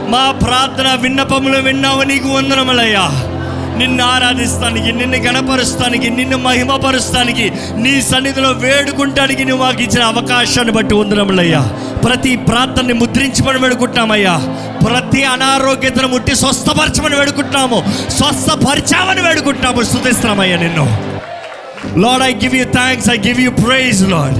మా 0.07 0.31
ప్రార్థన 0.31 0.93
విన్నపములు 1.01 1.61
విన్నావు 1.61 2.03
నీకు 2.03 2.29
వందనములయ్యా. 2.29 3.29
నిన్ను 3.77 4.03
ఆరాధిస్తానికి 4.03 4.91
నిన్ను 4.91 5.17
గణపరుస్తానికి 5.17 6.09
నిన్ను 6.09 6.37
మహిమపరుస్తానికి 6.37 7.51
నీ 7.75 8.01
సన్నిధిలో 8.01 8.51
వేడుకుంటానికి 8.51 9.45
నువ్వు 9.45 9.65
మాకు 9.65 9.81
ఇచ్చిన 9.81 10.03
అవకాశాన్ని 10.03 10.73
బట్టి 10.73 10.95
ఉందరములయ్యా 10.95 11.61
ప్రతి 12.05 12.35
ప్రార్థనని 12.35 12.93
ముద్రించమని 12.93 13.59
వేడుకుంటామయ్యా 13.59 14.35
ప్రతి 14.87 15.23
అనారోగ్యతను 15.23 16.07
ముట్టి 16.07 16.35
స్వస్థపరచమని 16.35 17.15
వేడుకుంటున్నాము. 17.15 17.83
స్వస్థపరిచామని 18.09 19.21
వేడుకుంటాము 19.21 19.81
స్థుతిస్తున్నామయ్యా 19.81 20.57
నిన్ను. 20.57 20.85
Lord 22.01 22.23
I 22.23 22.33
give 22.33 22.55
you 22.55 22.65
thanks 22.65 23.09
I 23.09 23.17
give 23.17 23.41
you 23.41 23.51
praise 23.51 24.01
Lord 24.09 24.39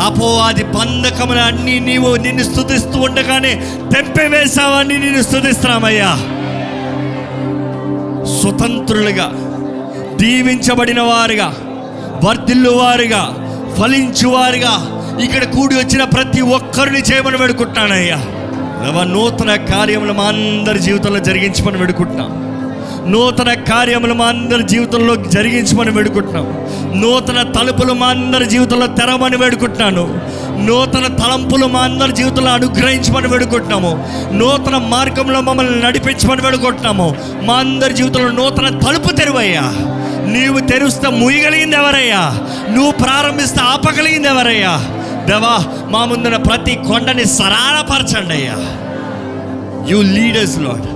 అపో 0.00 0.38
అది 0.38 0.64
బంధకములు 0.64 1.38
అన్నీ 1.38 1.78
నీవు 1.78 2.16
నిన్ను 2.16 2.44
స్థుతిస్తూ 2.44 2.98
ఉండగానే 3.00 3.52
తెంపివేశావని 3.94 4.98
నిన్ను 4.98 5.22
స్థుతిస్తున్నామయ్యా. 5.22 6.10
స్వతంత్రులుగా 8.46 9.24
దీవించబడిన 10.16 11.00
వారుగా 11.00 11.46
వర్ధిల్లువారుగా 12.24 13.22
ఫలించువారుగా 13.78 14.74
ఇక్కడ 15.24 15.44
కూడి 15.44 15.74
వచ్చిన 15.74 16.04
ప్రతి 16.04 16.40
ఒక్కరిని 16.40 16.98
చేయమని 16.98 17.36
వేడుకుంటున్నానయ్యా. 17.36 18.18
నూతన 19.02 19.54
కార్యములు 19.56 20.12
మా 20.12 20.24
అందరి 20.24 20.78
జీవితంలో 20.78 21.20
జరిగించమని 21.20 21.78
వేడుకుంటున్నాం. 21.78 22.30
నూతన 23.08 23.54
కార్యములు 23.54 24.14
మా 24.14 24.26
అందరి 24.26 24.62
జీవితంలో 24.62 25.16
జరిగించమని 25.16 25.90
వేడుకుంటున్నాం 25.90 26.46
నూతన 27.00 27.52
తలుపులు 27.60 27.92
మా 27.92 28.06
అందరి 28.06 28.46
జీవితంలో 28.46 28.86
తెరమని 28.86 29.36
వేడుకుంటున్నాను. 29.36 30.20
నూతన 30.64 31.06
తలంపులు 31.06 31.66
మా 31.66 31.80
అందరి 31.80 32.12
జీవితంలో 32.12 32.50
అనుగ్రహించమని 32.50 33.28
వేడుకుంటున్నాము. 33.28 34.08
నూతన 34.32 34.76
మార్గంలో 34.76 35.40
మమ్మల్ని 35.40 35.80
నడిపించమని 35.80 36.40
వేడుకుంటున్నాము. 36.40 37.16
మా 37.42 37.54
అందరి 37.54 37.94
జీవితంలో 37.94 38.30
నూతన 38.30 38.78
తలుపు 38.78 39.12
తెరువయ్యా. 39.12 39.62
నీవు 40.26 40.60
తెరుస్తే 40.60 41.08
ముయ్యగలిగింది 41.08 41.76
ఎవరయ్యా? 41.76 42.38
నువ్వు 42.74 42.92
ప్రారంభిస్తే 42.92 43.60
ఆపగలిగింది 43.60 44.28
ఎవరయ్యా? 44.28 44.84
దేవా 45.26 45.64
మా 45.90 46.04
ముందున 46.04 46.36
ప్రతి 46.36 46.74
కొండని 46.74 47.24
సరాలపరచండి 47.24 48.34
అయ్యా. 48.34 48.54
You 49.88 50.02
lead us 50.02 50.58
Lord 50.58 50.86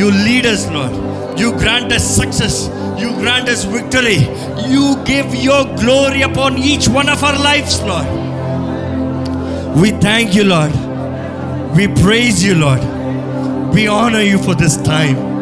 you 0.00 0.08
lead us 0.24 0.66
Lord 0.66 1.13
you 1.38 1.48
grant 1.48 1.94
us 1.94 2.16
success 2.16 2.68
you 3.02 3.08
grant 3.22 3.50
us 3.50 3.66
victory 3.66 4.28
you 4.68 4.96
give 5.10 5.36
your 5.36 5.84
glory 5.84 6.22
upon 6.22 6.58
each 6.58 6.90
one 6.90 7.08
of 7.08 7.24
our 7.24 7.40
life 7.40 7.86
Lord 7.86 8.08
we 9.78 9.90
thank 9.90 10.36
you 10.36 10.44
Lord 10.44 10.72
we 11.78 11.86
praise 11.86 12.46
you 12.46 12.54
Lord 12.54 12.80
we 13.76 13.86
honour 13.86 14.24
you 14.24 14.38
for 14.38 14.56
this 14.56 14.76
time 14.76 15.34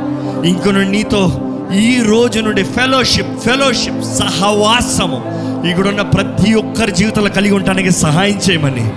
ఇంకొన 0.44 0.82
నీతో 0.82 1.48
ఈ 1.74 2.00
రోజు 2.02 2.40
నుండి 2.40 2.62
fellowship 2.62 3.40
fellowship 3.40 4.04
సహవాసము. 4.04 5.22
ఇక్కడ 5.66 5.88
ఉన్న 5.88 6.02
ప్రతి 6.02 6.54
ఒక్కరి 6.54 6.92
జీవితంలో 6.92 7.30
కలిగి 7.30 7.54
ఉండడానికి 7.54 7.90
సహాయం 7.90 8.40
చేయమని. 8.50 8.90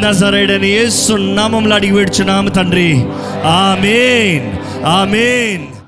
నజరేడని 0.00 0.70
ఏసు 0.70 1.12
నామంలో 1.12 1.76
అడిగి 1.76 1.94
పెడుచు 1.94 2.24
నామ 2.24 2.48
తండ్రి. 2.48 3.06
ఆమెన్. 3.44 4.58
ఆమెన్. 4.84 5.81